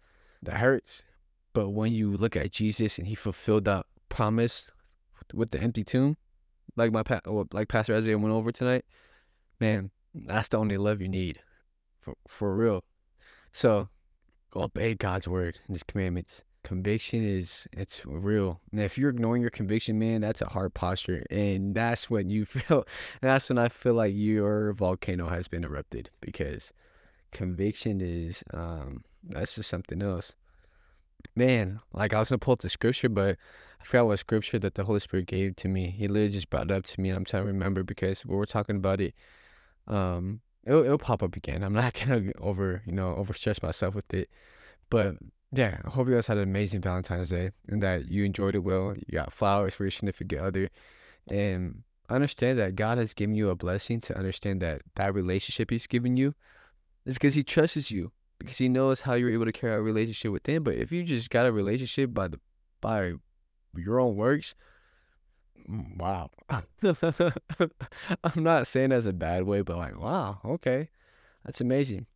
that 0.43 0.57
hurts. 0.57 1.05
But 1.57 1.71
when 1.71 1.95
you 1.95 2.15
look 2.15 2.37
at 2.37 2.53
Jesus 2.53 2.99
and 2.99 3.07
he 3.07 3.15
fulfilled 3.15 3.65
that 3.65 3.87
promise 4.11 4.71
with 5.33 5.53
the 5.53 5.59
empty 5.59 5.85
tomb, 5.85 6.19
like 6.77 6.93
my 6.93 7.03
like 7.51 7.69
Pastor 7.69 7.97
Isaiah 7.97 8.19
went 8.19 8.35
over 8.35 8.53
tonight, 8.53 8.85
man, 9.59 9.91
that's 10.15 10.49
the 10.49 10.59
only 10.59 10.77
love 10.77 11.01
you 11.01 11.09
need, 11.09 11.41
for 11.99 12.13
for 12.29 12.55
real. 12.55 12.85
So 13.53 13.89
obey 14.55 14.95
God's 14.97 15.27
word 15.27 15.61
and 15.67 15.75
His 15.75 15.83
commandments. 15.83 16.43
conviction 16.63 17.27
is 17.27 17.67
it's 17.73 18.05
real. 18.05 18.61
And 18.71 18.83
if 18.83 18.99
you're 18.99 19.09
ignoring 19.09 19.41
your 19.41 19.51
conviction, 19.51 19.99
man, 19.99 20.21
that's 20.21 20.43
a 20.43 20.51
hard 20.51 20.75
posture, 20.75 21.25
and 21.31 21.75
that's 21.75 22.11
when 22.11 22.29
you 22.29 22.45
feel. 22.45 22.87
That's 23.23 23.49
when 23.49 23.57
I 23.57 23.69
feel 23.69 23.95
like 23.95 24.13
your 24.15 24.75
volcano 24.75 25.29
has 25.29 25.49
been 25.49 25.65
erupted 25.65 26.11
because 26.21 26.75
conviction 27.33 28.03
is 28.03 28.45
um 28.53 29.05
that's 29.25 29.55
just 29.55 29.71
something 29.71 30.03
else. 30.03 30.35
Man, 31.35 31.81
like 31.93 32.15
I 32.15 32.19
was 32.19 32.31
gonna 32.31 32.39
pull 32.39 32.53
up 32.53 32.61
the 32.61 32.69
scripture, 32.69 33.09
but 33.09 33.37
I 33.81 33.85
forgot 33.85 34.07
what 34.07 34.19
scripture 34.19 34.59
that 34.59 34.75
the 34.75 34.85
Holy 34.85 35.01
Spirit 35.01 35.27
gave 35.27 35.57
to 35.57 35.69
me. 35.69 35.91
He 35.91 36.09
literally 36.09 36.31
just 36.31 36.49
brought 36.51 36.71
it 36.71 36.71
up 36.71 36.85
to 36.87 37.01
me, 37.01 37.11
and 37.11 37.17
I'm 37.17 37.25
trying 37.25 37.43
to 37.43 37.47
remember 37.49 37.83
because 37.83 38.25
when 38.25 38.39
we're 38.39 38.47
talking 38.47 38.77
about 38.77 39.01
it, 39.01 39.15
um, 39.87 40.41
it'll, 40.65 40.85
it'll 40.85 40.99
pop 40.99 41.23
up 41.23 41.37
again. 41.37 41.63
I'm 41.63 41.75
not 41.75 41.95
gonna 42.07 42.33
over 42.41 42.83
you 42.87 42.93
know 42.93 43.15
overstress 43.15 43.63
myself 43.63 43.95
with 43.95 44.13
it, 44.15 44.31
but 44.89 45.17
yeah, 45.53 45.79
I 45.85 45.91
hope 45.91 46.09
you 46.09 46.15
guys 46.15 46.27
had 46.27 46.39
an 46.39 46.45
amazing 46.45 46.81
Valentine's 46.81 47.31
Day 47.31 47.51
and 47.69 47.83
that 47.83 48.09
you 48.11 48.25
enjoyed 48.25 48.55
it 48.55 48.61
well. 48.61 48.95
You 48.95 49.19
got 49.19 49.33
flowers 49.33 49.75
for 49.75 49.85
your 49.85 49.91
significant 49.91 50.41
other, 50.41 50.71
and 51.29 51.83
understand 52.09 52.59
that 52.59 52.77
God 52.77 52.99
has 52.99 53.15
given 53.15 53.35
you 53.35 53.51
a 53.51 53.57
blessing 53.57 54.01
to 54.01 54.17
understand 54.17 54.63
that 54.63 54.83
that 54.95 55.15
relationship 55.15 55.71
He's 55.71 55.87
given 55.87 56.17
you 56.17 56.35
is 57.05 57.15
because 57.15 57.35
He 57.35 57.43
trusts 57.43 57.91
you 57.91 58.13
because 58.39 58.59
He 58.59 58.69
knows 58.69 59.03
how 59.03 59.15
you're 59.15 59.31
able 59.31 59.45
to 59.45 59.53
carry 59.53 59.75
out 59.75 59.81
a 59.81 59.83
relationship 59.83 60.33
with 60.33 60.47
Him. 60.47 60.63
But 60.63 60.77
if 60.77 60.93
you 60.93 61.03
just 61.03 61.31
got 61.31 61.47
a 61.47 61.53
relationship 61.53 62.13
by 62.15 62.29
the 62.29 62.41
by 62.81 63.15
your 63.75 64.01
own 64.01 64.17
works, 64.17 64.55
mm, 65.69 65.97
wow. 65.97 66.31
I'm 68.25 68.43
not 68.43 68.67
saying 68.67 68.93
as 68.93 69.07
a 69.07 69.13
bad 69.13 69.45
way, 69.45 69.63
but 69.63 69.77
like, 69.77 69.99
wow, 69.99 70.41
okay, 70.45 70.91
that's 71.45 71.61
amazing 71.61 72.07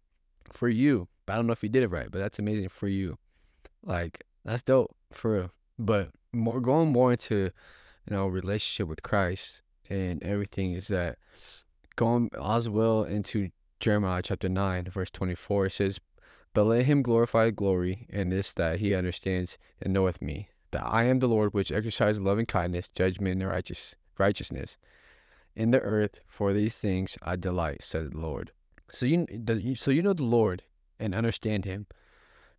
for 0.52 0.68
you. 0.68 1.08
I 1.28 1.36
don't 1.36 1.46
know 1.46 1.52
if 1.52 1.62
you 1.62 1.68
did 1.68 1.82
it 1.82 1.90
right, 1.90 2.10
but 2.10 2.18
that's 2.18 2.38
amazing 2.38 2.68
for 2.68 2.88
you. 2.88 3.18
Like 3.84 4.24
that's 4.44 4.62
dope 4.62 4.94
for 5.12 5.32
real. 5.32 5.50
But 5.78 6.10
more 6.32 6.60
going 6.60 6.90
more 6.90 7.12
into 7.12 7.50
you 8.06 8.16
know 8.16 8.26
relationship 8.26 8.88
with 8.88 9.02
Christ 9.02 9.62
and 9.88 10.22
everything 10.22 10.74
is 10.74 10.88
that 10.88 11.18
going 11.96 12.30
as 12.42 12.68
well 12.68 13.04
into 13.04 13.50
Jeremiah 13.80 14.22
chapter 14.22 14.48
nine 14.48 14.84
verse 14.84 15.10
twenty 15.10 15.34
four. 15.34 15.66
It 15.66 15.72
says, 15.72 16.00
"But 16.52 16.64
let 16.64 16.86
him 16.86 17.02
glorify 17.02 17.50
glory 17.50 18.06
in 18.08 18.30
this 18.30 18.52
that 18.54 18.80
he 18.80 18.94
understands 18.94 19.58
and 19.80 19.92
knoweth 19.92 20.20
me, 20.20 20.48
that 20.72 20.84
I 20.84 21.04
am 21.04 21.18
the 21.18 21.28
Lord 21.28 21.54
which 21.54 21.70
exercise 21.70 22.18
loving 22.18 22.46
kindness, 22.46 22.88
judgment, 22.88 23.40
and 23.40 23.50
righteous 23.50 23.94
righteousness 24.18 24.76
in 25.54 25.70
the 25.70 25.80
earth. 25.80 26.20
For 26.26 26.52
these 26.52 26.76
things 26.76 27.16
I 27.22 27.36
delight," 27.36 27.82
said 27.82 28.12
the 28.12 28.18
Lord. 28.18 28.52
So 28.92 29.06
you 29.06 29.76
so 29.76 29.90
you 29.90 30.02
know 30.02 30.12
the 30.12 30.24
Lord 30.24 30.64
and 30.98 31.14
understand 31.14 31.64
Him 31.64 31.86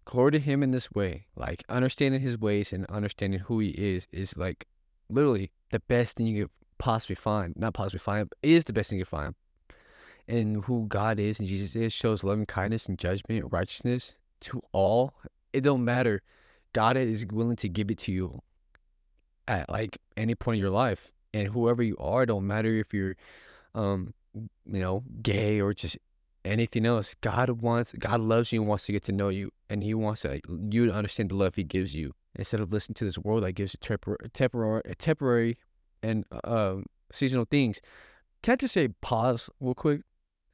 glory 0.06 0.32
to 0.32 0.40
him 0.40 0.64
in 0.64 0.72
this 0.72 0.92
way 0.92 1.28
like 1.36 1.64
understanding 1.70 2.22
his 2.22 2.38
ways 2.38 2.74
and 2.74 2.86
understanding 2.88 3.40
who 3.42 3.60
he 3.60 3.70
is 3.70 4.08
is 4.12 4.38
like 4.38 4.68
literally 5.10 5.52
the 5.72 5.80
best 5.80 6.18
thing 6.18 6.28
you 6.28 6.44
could 6.44 6.52
possibly 6.78 7.16
find 7.16 7.56
not 7.56 7.74
possibly 7.74 8.00
find 8.00 8.32
is 8.42 8.64
the 8.66 8.74
best 8.74 8.90
thing 8.90 9.00
you 9.00 9.06
can 9.06 9.10
find 9.10 9.36
and 10.32 10.66
who 10.66 10.86
god 10.88 11.20
is 11.20 11.40
and 11.40 11.48
jesus 11.48 11.76
is 11.76 11.94
shows 11.94 12.24
loving 12.24 12.46
kindness 12.46 12.88
and 12.88 12.98
judgment 12.98 13.44
and 13.44 13.54
righteousness 13.54 14.16
to 14.40 14.62
all 14.72 15.14
it 15.54 15.62
don't 15.62 15.84
matter 15.84 16.22
god 16.74 16.98
is 16.98 17.26
willing 17.32 17.56
to 17.56 17.70
give 17.70 17.92
it 17.92 17.98
to 17.98 18.12
you 18.12 18.42
at 19.48 19.70
like 19.70 20.00
any 20.16 20.34
point 20.34 20.56
in 20.56 20.62
your 20.62 20.70
life 20.70 21.12
and 21.34 21.50
whoever 21.50 21.84
you 21.84 21.98
are 21.98 22.26
don't 22.26 22.48
matter 22.48 22.70
if 22.70 22.94
you're 22.94 23.16
um 23.76 24.14
you 24.34 24.80
know 24.80 25.04
gay 25.22 25.60
or 25.60 25.74
just 25.74 25.98
anything 26.46 26.86
else. 26.86 27.16
God 27.22 27.50
wants, 27.62 27.94
God 27.98 28.20
loves 28.20 28.52
you 28.52 28.62
and 28.62 28.70
wants 28.70 28.86
to 28.86 28.92
get 28.92 29.04
to 29.04 29.12
know 29.12 29.30
you, 29.30 29.52
and 29.70 29.84
He 29.84 29.94
wants 29.94 30.22
to, 30.22 30.42
you 30.48 30.86
to 30.88 30.94
understand 30.94 31.32
the 31.32 31.36
love 31.36 31.56
He 31.56 31.64
gives 31.64 31.96
you 31.96 32.14
instead 32.36 32.60
of 32.60 32.72
listening 32.72 32.96
to 32.96 33.06
this 33.06 33.18
world 33.18 33.44
that 33.44 33.54
gives 33.54 33.76
temporary, 33.80 34.30
temporary, 34.34 34.82
temporary, 34.98 35.58
and 36.02 36.26
uh, 36.44 36.78
seasonal 37.12 37.46
things. 37.46 37.80
Can 38.42 38.54
I 38.54 38.56
just 38.56 38.74
say 38.74 38.90
pause 39.02 39.50
real 39.60 39.76
quick? 39.76 40.02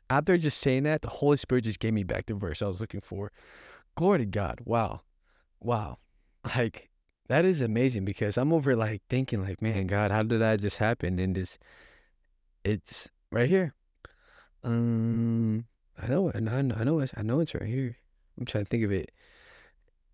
After 0.10 0.38
just 0.38 0.60
saying 0.60 0.84
that, 0.84 1.02
the 1.02 1.10
Holy 1.10 1.38
Spirit 1.38 1.65
just 1.65 1.80
gave 1.80 1.93
me 1.93 2.04
back 2.04 2.26
the 2.28 2.34
verse 2.34 2.62
I 2.62 2.67
was 2.67 2.80
looking 2.80 3.02
for. 3.02 3.32
Glory 3.96 4.20
to 4.20 4.26
God! 4.26 4.62
Wow, 4.63 5.02
wow, 5.60 5.98
like 6.56 6.89
that 7.28 7.46
is 7.46 7.62
amazing 7.62 8.06
because 8.06 8.38
I'm 8.38 8.54
over 8.54 8.76
like 8.76 9.02
thinking 9.10 9.41
like, 9.41 9.62
man, 9.62 9.88
God, 9.88 10.12
how 10.12 10.24
did 10.24 10.39
that 10.39 10.62
just 10.62 10.78
happen? 10.78 11.20
And 11.20 11.36
this, 11.36 11.58
it's 12.63 13.10
right 13.32 13.50
here. 13.50 13.74
Um, 14.63 15.65
I 16.02 16.08
know, 16.08 16.32
I, 16.34 16.38
I 16.38 16.62
know, 16.62 17.00
it's, 17.00 17.13
I 17.17 17.22
know 17.22 17.39
it's 17.39 17.54
right 17.54 17.65
here. 17.65 17.98
I'm 18.39 18.46
trying 18.46 18.65
to 18.65 18.70
think 18.70 18.84
of 18.84 18.91
it. 18.91 19.12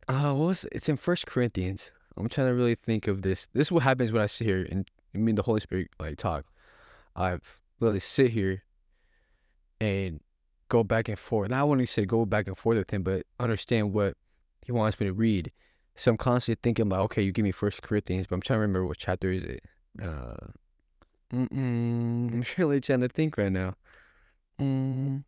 Uh, 0.07 0.33
what 0.33 0.47
was 0.47 0.65
it's 0.71 0.89
in 0.89 0.97
First 0.97 1.27
Corinthians. 1.27 1.91
I'm 2.17 2.29
trying 2.29 2.47
to 2.47 2.53
really 2.53 2.75
think 2.75 3.07
of 3.07 3.21
this. 3.21 3.47
This 3.53 3.67
is 3.67 3.71
what 3.71 3.83
happens 3.83 4.11
when 4.11 4.21
I 4.21 4.27
sit 4.27 4.45
here 4.45 4.67
and 4.69 4.89
I 5.15 5.17
mean 5.17 5.35
the 5.35 5.43
Holy 5.43 5.59
Spirit 5.59 5.89
like 5.99 6.17
talk. 6.17 6.45
I've 7.15 7.59
literally 7.79 7.99
sit 7.99 8.31
here 8.31 8.63
and 9.79 10.19
go 10.69 10.83
back 10.83 11.07
and 11.09 11.19
forth. 11.19 11.49
Not 11.49 11.63
only 11.63 11.85
say 11.85 12.05
go 12.05 12.25
back 12.25 12.47
and 12.47 12.57
forth 12.57 12.77
with 12.77 12.91
him, 12.91 13.03
but 13.03 13.25
understand 13.39 13.93
what 13.93 14.15
he 14.65 14.71
wants 14.71 14.99
me 14.99 15.07
to 15.07 15.13
read. 15.13 15.51
So 15.95 16.11
I'm 16.11 16.17
constantly 16.17 16.59
thinking 16.63 16.89
like, 16.89 17.01
okay, 17.01 17.21
you 17.21 17.31
give 17.31 17.43
me 17.43 17.51
First 17.51 17.81
Corinthians, 17.81 18.27
but 18.27 18.35
I'm 18.35 18.41
trying 18.41 18.57
to 18.57 18.61
remember 18.61 18.87
what 18.87 18.97
chapter 18.97 19.31
is 19.31 19.43
it. 19.43 19.63
Uh, 20.01 20.47
I'm 21.31 22.43
really 22.57 22.81
trying 22.81 23.01
to 23.01 23.09
think 23.09 23.37
right 23.37 23.51
now. 23.51 23.75
Mm 24.59 25.23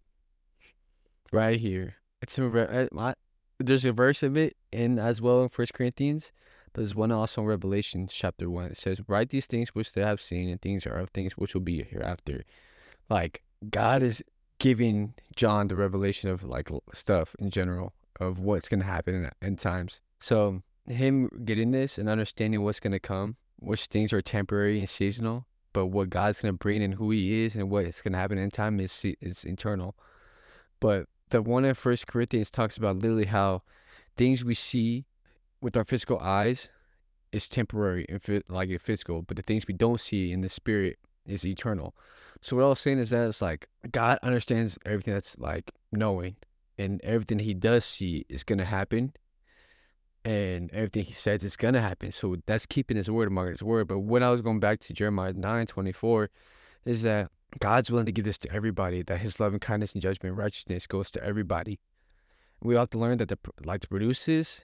right 1.36 1.60
here. 1.60 1.96
It's 2.22 2.40
a, 2.40 2.90
uh, 2.98 3.14
there's 3.60 3.86
a 3.86 3.92
verse 3.92 4.24
of 4.24 4.36
it 4.38 4.56
in 4.72 4.98
as 4.98 5.22
well 5.22 5.44
in 5.44 5.50
First 5.50 5.74
Corinthians, 5.74 6.32
but 6.74 6.82
there's 6.82 6.96
one 6.96 7.12
also 7.12 7.42
in 7.42 7.48
Revelation 7.48 8.08
chapter 8.10 8.50
one. 8.50 8.72
It 8.72 8.78
says, 8.78 9.02
"Write 9.08 9.30
these 9.30 9.46
things 9.46 9.76
which 9.76 9.94
they 9.94 10.02
have 10.02 10.22
seen, 10.22 10.50
and 10.50 10.62
things 10.62 10.86
are 10.88 10.98
of 10.98 11.10
things 11.10 11.38
which 11.38 11.54
will 11.54 11.62
be 11.62 11.84
hereafter." 11.84 12.44
Like 13.10 13.44
God 13.70 14.02
is 14.02 14.24
giving 14.60 15.14
John 15.36 15.68
the 15.68 15.76
revelation 15.76 16.30
of 16.30 16.44
like 16.44 16.70
stuff 16.94 17.36
in 17.40 17.50
general 17.50 17.94
of 18.20 18.40
what's 18.40 18.70
gonna 18.70 18.86
happen 18.86 19.16
in, 19.16 19.48
in 19.48 19.56
times. 19.56 20.02
So 20.20 20.62
him 20.88 21.30
getting 21.46 21.72
this 21.72 21.98
and 21.98 22.08
understanding 22.08 22.64
what's 22.64 22.80
gonna 22.80 23.00
come, 23.00 23.38
which 23.58 23.86
things 23.86 24.14
are 24.14 24.22
temporary 24.22 24.80
and 24.80 24.90
seasonal, 24.90 25.46
but 25.74 25.88
what 25.88 26.10
God's 26.10 26.42
gonna 26.42 26.54
bring 26.54 26.82
and 26.82 26.96
who 26.96 27.12
He 27.12 27.44
is 27.44 27.56
and 27.56 27.70
what's 27.70 28.02
gonna 28.02 28.18
happen 28.18 28.38
in 28.38 28.52
time 28.52 28.80
is 28.80 29.04
is 29.22 29.44
eternal. 29.46 29.96
But 30.80 31.08
the 31.30 31.42
one 31.42 31.66
in 31.66 31.74
First 31.74 32.08
Corinthians 32.08 32.52
talks 32.52 32.78
about 32.78 32.98
literally 32.98 33.26
how 33.26 33.64
things 34.16 34.46
we 34.46 34.54
see 34.54 35.06
with 35.62 35.76
our 35.76 35.84
physical 35.84 36.20
eyes 36.20 36.70
is 37.32 37.50
temporary 37.50 38.06
and 38.08 38.22
fit, 38.22 38.50
like 38.50 38.70
a 38.70 38.78
physical, 38.78 39.22
but 39.22 39.36
the 39.36 39.44
things 39.44 39.68
we 39.68 39.74
don't 39.74 40.00
see 40.00 40.32
in 40.32 40.42
the 40.42 40.50
spirit 40.50 40.98
is 41.26 41.46
eternal. 41.46 41.96
So 42.42 42.56
what 42.56 42.66
I 42.66 42.70
was 42.70 42.80
saying 42.80 43.00
is 43.00 43.10
that 43.10 43.28
it's 43.28 43.42
like 43.42 43.68
God 43.92 44.20
understands 44.22 44.78
everything 44.86 45.14
that's 45.14 45.38
like 45.40 45.72
knowing, 45.92 46.36
and 46.78 47.02
everything 47.04 47.40
He 47.40 47.54
does 47.54 47.86
see 47.86 48.26
is 48.30 48.44
gonna 48.44 48.66
happen, 48.66 49.14
and 50.24 50.72
everything 50.72 51.06
He 51.06 51.14
says 51.14 51.44
is 51.44 51.56
gonna 51.56 51.82
happen. 51.82 52.12
So 52.12 52.38
that's 52.46 52.66
keeping 52.66 52.98
His 52.98 53.10
word 53.10 53.28
among 53.28 53.48
His 53.48 53.64
word. 53.64 53.88
But 53.88 54.00
when 54.00 54.24
I 54.24 54.30
was 54.30 54.42
going 54.42 54.60
back 54.60 54.80
to 54.82 54.94
Jeremiah 54.94 55.34
nine 55.34 55.68
twenty 55.68 55.92
four, 55.92 56.30
is 56.86 57.04
that 57.04 57.32
God's 57.60 57.90
willing 57.90 58.06
to 58.06 58.12
give 58.12 58.26
this 58.26 58.38
to 58.40 58.52
everybody, 58.52 59.02
that 59.04 59.20
his 59.20 59.40
loving 59.40 59.60
kindness 59.60 59.94
and 59.94 60.02
judgment 60.02 60.32
and 60.32 60.38
righteousness 60.38 60.88
goes 60.88 61.10
to 61.12 61.24
everybody. 61.24 61.80
We 62.62 62.76
have 62.76 62.90
to 62.92 63.00
learn 63.00 63.18
that 63.20 63.30
the 63.30 63.38
like 63.64 63.82
to 63.82 63.88
produce 63.88 64.26
this 64.26 64.64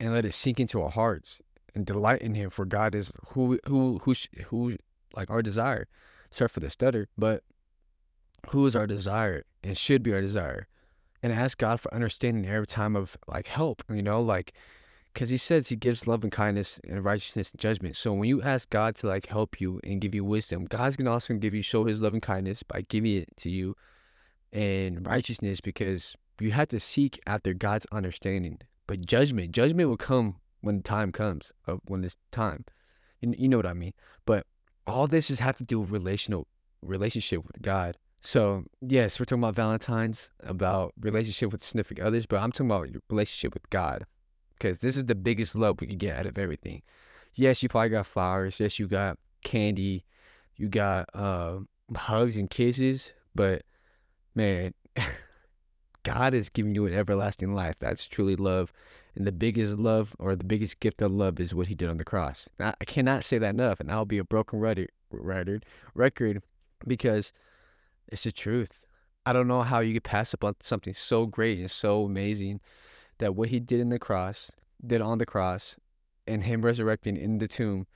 and 0.00 0.12
let 0.12 0.24
it 0.24 0.34
sink 0.34 0.58
into 0.58 0.82
our 0.82 0.90
hearts 0.90 1.40
and 1.74 1.86
delight 1.86 2.22
in 2.22 2.34
him 2.34 2.50
for 2.50 2.64
God 2.64 2.94
is 2.94 3.12
who 3.28 3.58
who 3.66 4.00
who 4.04 4.14
who 4.46 4.76
like 5.14 5.30
our 5.30 5.42
desire. 5.42 5.88
Sorry 6.30 6.48
for 6.48 6.60
the 6.60 6.70
stutter, 6.70 7.08
but 7.16 7.42
who 8.50 8.66
is 8.66 8.74
our 8.74 8.86
desire 8.86 9.44
and 9.62 9.76
should 9.76 10.02
be 10.02 10.12
our 10.12 10.20
desire. 10.20 10.66
And 11.22 11.32
ask 11.32 11.56
God 11.56 11.80
for 11.80 11.94
understanding 11.94 12.50
every 12.50 12.66
time 12.66 12.96
of 12.96 13.16
like 13.28 13.46
help, 13.46 13.84
you 13.88 14.02
know, 14.02 14.20
like 14.20 14.52
because 15.12 15.30
he 15.30 15.36
says 15.36 15.68
he 15.68 15.76
gives 15.76 16.06
love 16.06 16.22
and 16.22 16.32
kindness 16.32 16.80
and 16.88 17.04
righteousness 17.04 17.52
and 17.52 17.60
judgment. 17.60 17.96
So 17.96 18.12
when 18.12 18.28
you 18.28 18.42
ask 18.42 18.68
God 18.70 18.96
to 18.96 19.06
like 19.06 19.26
help 19.26 19.60
you 19.60 19.78
and 19.84 20.00
give 20.00 20.14
you 20.14 20.24
wisdom, 20.24 20.64
God's 20.64 20.96
gonna 20.96 21.12
also 21.12 21.34
give 21.34 21.54
you 21.54 21.62
show 21.62 21.84
his 21.84 22.00
love 22.00 22.14
and 22.14 22.22
kindness 22.22 22.62
by 22.62 22.82
giving 22.88 23.18
it 23.18 23.28
to 23.38 23.50
you 23.50 23.76
and 24.52 25.06
righteousness 25.06 25.60
because 25.60 26.16
you 26.40 26.50
have 26.52 26.68
to 26.68 26.80
seek 26.80 27.20
after 27.26 27.54
God's 27.54 27.86
understanding. 27.92 28.58
But 28.86 29.06
judgment, 29.06 29.52
judgment 29.52 29.88
will 29.88 29.96
come 29.96 30.36
when 30.60 30.82
time 30.82 31.12
comes, 31.12 31.52
of 31.66 31.80
when 31.86 32.04
it's 32.04 32.16
time. 32.30 32.64
You, 33.20 33.34
you 33.36 33.48
know 33.48 33.58
what 33.58 33.66
I 33.66 33.74
mean? 33.74 33.92
But 34.26 34.46
all 34.86 35.06
this 35.06 35.30
is 35.30 35.38
have 35.38 35.58
to 35.58 35.64
do 35.64 35.80
with 35.80 35.90
relational 35.90 36.46
relationship 36.82 37.44
with 37.46 37.62
God. 37.62 37.96
So 38.20 38.64
yes, 38.80 39.18
we're 39.18 39.24
talking 39.24 39.42
about 39.42 39.54
Valentine's, 39.54 40.30
about 40.40 40.92
relationship 41.00 41.52
with 41.52 41.62
significant 41.62 42.06
others, 42.06 42.26
but 42.26 42.40
I'm 42.40 42.52
talking 42.52 42.66
about 42.66 42.90
your 42.90 43.02
relationship 43.10 43.54
with 43.54 43.68
God 43.70 44.06
because 44.52 44.78
this 44.78 44.96
is 44.96 45.06
the 45.06 45.14
biggest 45.14 45.56
love 45.56 45.80
we 45.80 45.88
can 45.88 45.98
get 45.98 46.16
out 46.16 46.26
of 46.26 46.38
everything. 46.38 46.82
Yes, 47.34 47.62
you 47.62 47.68
probably 47.68 47.88
got 47.88 48.06
flowers. 48.06 48.60
Yes, 48.60 48.78
you 48.78 48.86
got 48.86 49.18
candy. 49.42 50.04
You 50.54 50.68
got 50.68 51.08
uh, 51.14 51.60
hugs 51.96 52.36
and 52.36 52.48
kisses. 52.48 53.12
But 53.34 53.62
man, 54.34 54.74
God 56.04 56.34
is 56.34 56.48
giving 56.48 56.74
you 56.74 56.86
an 56.86 56.94
everlasting 56.94 57.54
life. 57.54 57.76
That's 57.78 58.06
truly 58.06 58.36
love. 58.36 58.72
And 59.14 59.26
the 59.26 59.32
biggest 59.32 59.78
love 59.78 60.16
or 60.18 60.34
the 60.34 60.44
biggest 60.44 60.80
gift 60.80 61.02
of 61.02 61.12
love 61.12 61.38
is 61.38 61.54
what 61.54 61.66
he 61.66 61.74
did 61.74 61.90
on 61.90 61.98
the 61.98 62.04
cross. 62.04 62.48
I, 62.58 62.74
I 62.80 62.84
cannot 62.84 63.24
say 63.24 63.38
that 63.38 63.54
enough, 63.54 63.80
and 63.80 63.90
I'll 63.90 64.06
be 64.06 64.18
a 64.18 64.24
broken 64.24 64.58
record, 64.58 64.90
record, 65.10 65.66
record 65.94 66.42
because 66.86 67.32
it's 68.08 68.24
the 68.24 68.32
truth. 68.32 68.80
I 69.24 69.32
don't 69.32 69.48
know 69.48 69.62
how 69.62 69.80
you 69.80 69.94
could 69.94 70.04
pass 70.04 70.34
up 70.34 70.44
on 70.44 70.56
something 70.62 70.94
so 70.94 71.26
great 71.26 71.58
and 71.58 71.70
so 71.70 72.04
amazing 72.04 72.60
that 73.18 73.34
what 73.34 73.50
he 73.50 73.60
did 73.60 73.80
in 73.80 73.90
the 73.90 73.98
cross, 73.98 74.50
did 74.84 75.00
on 75.00 75.18
the 75.18 75.26
cross, 75.26 75.76
and 76.26 76.44
him 76.44 76.62
resurrecting 76.62 77.16
in 77.16 77.38
the 77.38 77.48
tomb 77.48 77.86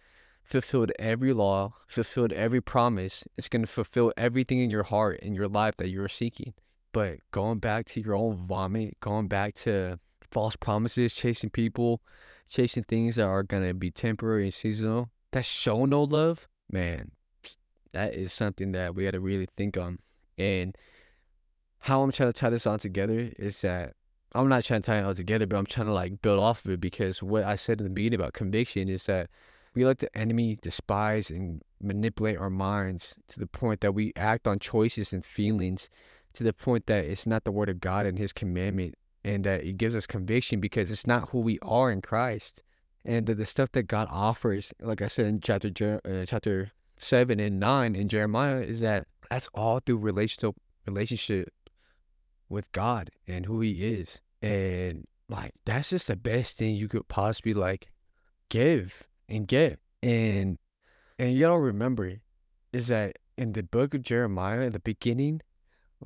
fulfilled 0.45 0.93
every 0.99 1.33
law, 1.33 1.75
fulfilled 1.89 2.33
every 2.33 2.61
promise. 2.61 3.25
It's 3.37 3.49
going 3.49 3.63
to 3.63 3.71
fulfill 3.71 4.13
everything 4.17 4.61
in 4.61 4.71
your 4.71 4.85
heart 4.85 5.19
in 5.21 5.35
your 5.35 5.49
life 5.49 5.77
that 5.79 5.89
you're 5.89 6.09
seeking. 6.09 6.55
But 6.93 7.19
going 7.33 7.59
back 7.59 7.87
to 7.87 8.01
your 8.01 8.15
own 8.15 8.37
vomit, 8.37 8.99
going 9.01 9.27
back 9.29 9.55
to 9.55 9.99
false 10.31 10.57
promises, 10.57 11.13
chasing 11.13 11.51
people, 11.51 12.03
chasing 12.49 12.85
things 12.85 13.17
that 13.17 13.25
are 13.25 13.43
to 13.43 13.75
be 13.75 13.91
temporary 13.91 14.45
and 14.45 14.55
seasonal, 14.55 15.11
that 15.33 15.45
show 15.45 15.85
no 15.85 16.03
love, 16.03 16.47
man, 16.71 17.13
that 17.93 18.15
is 18.15 18.33
something 18.33 18.73
that 18.73 18.95
we 18.95 19.05
got 19.05 19.13
to 19.13 19.21
really 19.21 19.49
think 19.57 19.77
on. 19.77 19.99
And 20.39 20.77
how 21.81 22.03
I'm 22.03 22.13
trying 22.13 22.33
to 22.33 22.39
tie 22.39 22.51
this 22.51 22.67
all 22.67 22.79
together 22.79 23.33
is 23.39 23.61
that 23.63 23.95
I'm 24.33 24.49
not 24.49 24.65
trying 24.65 24.83
to 24.83 24.87
tie 24.87 24.99
it 24.99 25.05
all 25.05 25.15
together, 25.15 25.47
but 25.47 25.57
I'm 25.57 25.67
trying 25.67 25.87
to 25.87 25.93
like 25.93 26.21
build 26.21 26.41
off 26.41 26.65
of 26.65 26.73
it 26.73 26.81
because 26.81 27.23
what 27.23 27.45
I 27.45 27.57
said 27.57 27.81
in 27.81 27.85
the 27.85 27.91
beginning 27.91 28.21
about 28.21 28.35
conviction 28.35 28.89
is 28.89 29.07
that 29.07 29.31
we 29.75 29.85
let 29.85 29.99
the 29.99 30.17
enemy 30.17 30.59
despise 30.61 31.31
and 31.31 31.63
manipulate 31.81 32.39
our 32.39 32.51
minds 32.51 33.17
to 33.29 33.39
the 33.39 33.47
point 33.47 33.81
that 33.83 33.93
we 33.93 34.13
act 34.17 34.47
on 34.49 34.59
choices 34.59 35.13
and 35.13 35.25
feelings 35.25 35.89
to 36.35 36.43
the 36.43 36.53
point 36.53 36.87
that 36.87 37.05
it's 37.05 37.27
not 37.27 37.45
the 37.45 37.53
word 37.53 37.69
of 37.69 37.81
God 37.81 38.05
and 38.05 38.19
his 38.19 38.33
commandment 38.33 38.95
and 39.27 39.43
that 39.43 39.65
it 39.65 39.77
gives 39.77 39.97
us 39.97 40.07
conviction 40.07 40.61
because 40.61 40.89
it's 40.89 41.07
not 41.07 41.31
who 41.31 41.41
we 41.41 41.59
are 41.61 41.91
in 41.91 42.01
Christ. 42.01 42.63
And 43.05 43.27
the, 43.27 43.45
stuff 43.45 43.73
that 43.73 43.85
God 43.85 44.07
offers, 44.11 44.73
like 44.81 45.03
I 45.03 45.09
said 45.09 45.27
in 45.27 45.41
chapter 45.41 46.01
uh, 46.05 46.25
chapter 46.27 46.71
7 46.99 47.39
and 47.41 47.59
9 47.61 47.97
in 47.97 48.09
Jeremiah 48.09 48.61
is 48.61 48.81
that 48.81 49.07
that's 49.29 49.49
all 49.53 49.81
through 49.81 49.99
relational 49.99 50.55
relationship 50.87 51.53
with 52.49 52.71
God 52.71 53.11
and 53.27 53.47
who 53.47 53.61
he 53.61 53.73
is. 53.73 54.21
And 54.41 55.07
like 55.29 55.55
that's 55.65 55.91
just 55.91 56.07
the 56.07 56.17
best 56.17 56.57
thing 56.57 56.77
you 56.77 56.89
could 56.89 57.09
possibly 57.09 57.55
like 57.55 57.89
give 58.49 59.09
and 59.29 59.49
get. 59.49 59.81
And 60.03 60.59
and 61.19 61.33
you 61.33 61.41
gotta 61.41 61.59
remember 61.59 62.15
is 62.73 62.89
that 62.89 63.19
in 63.37 63.53
the 63.53 63.65
book 63.65 63.95
of 63.95 64.03
Jeremiah, 64.03 64.63
in 64.63 64.73
the 64.73 64.81
beginning, 64.81 65.43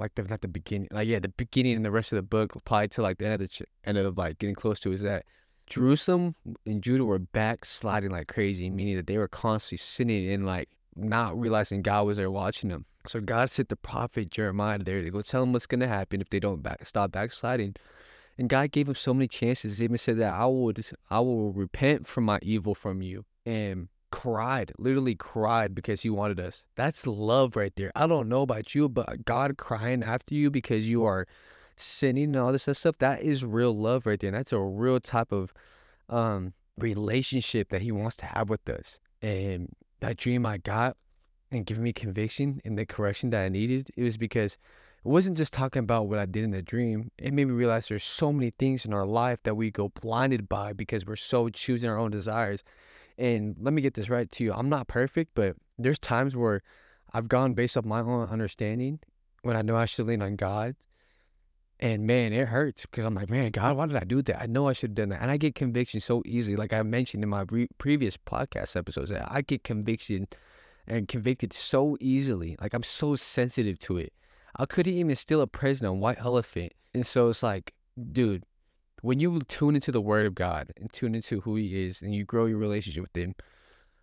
like 0.00 0.14
the 0.14 0.22
not 0.24 0.40
the 0.40 0.48
beginning, 0.48 0.88
like 0.90 1.06
yeah, 1.06 1.20
the 1.20 1.28
beginning 1.28 1.76
and 1.76 1.84
the 1.84 1.90
rest 1.90 2.12
of 2.12 2.16
the 2.16 2.22
book, 2.22 2.56
applied 2.56 2.90
to 2.92 3.02
like 3.02 3.18
the 3.18 3.26
end 3.26 3.34
of 3.34 3.40
the 3.40 3.48
ch- 3.48 3.62
end 3.84 3.98
of 3.98 4.18
like 4.18 4.38
getting 4.38 4.54
close 4.54 4.80
to 4.80 4.92
is 4.92 5.02
that 5.02 5.26
Jerusalem 5.66 6.34
and 6.66 6.82
Judah 6.82 7.04
were 7.04 7.18
backsliding 7.18 8.10
like 8.10 8.26
crazy, 8.26 8.70
meaning 8.70 8.96
that 8.96 9.06
they 9.06 9.18
were 9.18 9.28
constantly 9.28 9.78
sinning 9.78 10.32
and 10.32 10.46
like 10.46 10.70
not 10.96 11.38
realizing 11.38 11.82
God 11.82 12.06
was 12.06 12.16
there 12.16 12.30
watching 12.30 12.70
them. 12.70 12.86
So 13.06 13.20
God 13.20 13.50
sent 13.50 13.68
the 13.68 13.76
prophet 13.76 14.30
Jeremiah 14.30 14.78
there 14.78 15.02
to 15.02 15.10
go 15.10 15.22
tell 15.22 15.42
them 15.42 15.52
what's 15.52 15.66
gonna 15.66 15.86
happen 15.86 16.20
if 16.20 16.30
they 16.30 16.40
don't 16.40 16.62
back, 16.62 16.84
stop 16.86 17.12
backsliding. 17.12 17.76
And 18.38 18.48
God 18.48 18.72
gave 18.72 18.88
him 18.88 18.94
so 18.94 19.12
many 19.12 19.28
chances. 19.28 19.78
He 19.78 19.84
even 19.84 19.98
said 19.98 20.18
that 20.18 20.32
I 20.32 20.46
would 20.46 20.84
I 21.10 21.20
will 21.20 21.52
repent 21.52 22.06
from 22.06 22.24
my 22.24 22.38
evil 22.42 22.74
from 22.74 23.02
you. 23.02 23.26
And 23.44 23.88
cried, 24.10 24.72
literally 24.78 25.14
cried 25.14 25.74
because 25.74 26.02
he 26.02 26.10
wanted 26.10 26.40
us. 26.40 26.66
That's 26.76 27.06
love 27.06 27.56
right 27.56 27.74
there. 27.76 27.92
I 27.94 28.06
don't 28.06 28.28
know 28.28 28.42
about 28.42 28.74
you, 28.74 28.88
but 28.88 29.24
God 29.24 29.56
crying 29.56 30.02
after 30.02 30.34
you 30.34 30.50
because 30.50 30.88
you 30.88 31.04
are 31.04 31.26
sinning 31.76 32.24
and 32.24 32.36
all 32.36 32.52
this 32.52 32.68
stuff, 32.72 32.98
that 32.98 33.22
is 33.22 33.44
real 33.44 33.76
love 33.76 34.06
right 34.06 34.18
there. 34.18 34.28
And 34.28 34.36
that's 34.36 34.52
a 34.52 34.60
real 34.60 35.00
type 35.00 35.32
of 35.32 35.52
um 36.08 36.54
relationship 36.76 37.68
that 37.70 37.82
he 37.82 37.92
wants 37.92 38.16
to 38.16 38.26
have 38.26 38.48
with 38.48 38.68
us. 38.68 38.98
And 39.22 39.74
that 40.00 40.16
dream 40.16 40.46
I 40.46 40.58
got 40.58 40.96
and 41.52 41.66
giving 41.66 41.84
me 41.84 41.92
conviction 41.92 42.60
and 42.64 42.78
the 42.78 42.86
correction 42.86 43.30
that 43.30 43.44
I 43.44 43.48
needed, 43.48 43.90
it 43.96 44.02
was 44.02 44.16
because 44.16 44.54
it 45.04 45.08
wasn't 45.08 45.36
just 45.36 45.52
talking 45.52 45.80
about 45.80 46.08
what 46.08 46.18
I 46.18 46.26
did 46.26 46.44
in 46.44 46.50
the 46.50 46.62
dream. 46.62 47.10
It 47.18 47.32
made 47.32 47.46
me 47.46 47.54
realize 47.54 47.88
there's 47.88 48.04
so 48.04 48.32
many 48.32 48.50
things 48.50 48.84
in 48.84 48.92
our 48.92 49.06
life 49.06 49.42
that 49.44 49.54
we 49.54 49.70
go 49.70 49.88
blinded 49.88 50.48
by 50.48 50.72
because 50.72 51.06
we're 51.06 51.16
so 51.16 51.48
choosing 51.48 51.88
our 51.88 51.98
own 51.98 52.10
desires. 52.10 52.62
And 53.20 53.54
let 53.60 53.74
me 53.74 53.82
get 53.82 53.92
this 53.92 54.08
right 54.08 54.30
to 54.32 54.44
you. 54.44 54.52
I'm 54.54 54.70
not 54.70 54.88
perfect, 54.88 55.32
but 55.34 55.54
there's 55.78 55.98
times 55.98 56.34
where 56.34 56.62
I've 57.12 57.28
gone 57.28 57.52
based 57.52 57.76
off 57.76 57.84
my 57.84 58.00
own 58.00 58.26
understanding 58.28 58.98
when 59.42 59.56
I 59.56 59.62
know 59.62 59.76
I 59.76 59.84
should 59.84 60.06
lean 60.06 60.22
on 60.22 60.36
God. 60.36 60.74
And 61.78 62.06
man, 62.06 62.32
it 62.32 62.48
hurts 62.48 62.86
because 62.86 63.04
I'm 63.04 63.14
like, 63.14 63.28
man, 63.28 63.50
God, 63.50 63.76
why 63.76 63.86
did 63.86 63.96
I 63.96 64.04
do 64.04 64.22
that? 64.22 64.42
I 64.42 64.46
know 64.46 64.68
I 64.68 64.72
should 64.72 64.90
have 64.90 64.94
done 64.94 65.08
that. 65.10 65.20
And 65.20 65.30
I 65.30 65.36
get 65.36 65.54
conviction 65.54 66.00
so 66.00 66.22
easily. 66.24 66.56
Like 66.56 66.72
I 66.72 66.82
mentioned 66.82 67.22
in 67.22 67.28
my 67.28 67.44
re- 67.50 67.68
previous 67.76 68.16
podcast 68.16 68.74
episodes, 68.74 69.10
that 69.10 69.30
I 69.30 69.42
get 69.42 69.64
conviction 69.64 70.26
and 70.86 71.06
convicted 71.06 71.52
so 71.52 71.98
easily. 72.00 72.56
Like 72.58 72.72
I'm 72.72 72.82
so 72.82 73.16
sensitive 73.16 73.78
to 73.80 73.98
it. 73.98 74.14
I 74.56 74.64
couldn't 74.64 74.94
even 74.94 75.14
steal 75.14 75.42
a 75.42 75.46
present 75.46 75.90
on 75.90 76.00
White 76.00 76.18
Elephant. 76.20 76.72
And 76.94 77.06
so 77.06 77.28
it's 77.28 77.42
like, 77.42 77.74
dude, 78.12 78.44
when 79.02 79.20
you 79.20 79.40
tune 79.48 79.74
into 79.74 79.92
the 79.92 80.00
Word 80.00 80.26
of 80.26 80.34
God 80.34 80.72
and 80.76 80.92
tune 80.92 81.14
into 81.14 81.40
who 81.42 81.56
He 81.56 81.86
is 81.86 82.02
and 82.02 82.14
you 82.14 82.24
grow 82.24 82.46
your 82.46 82.58
relationship 82.58 83.02
with 83.02 83.16
Him, 83.16 83.34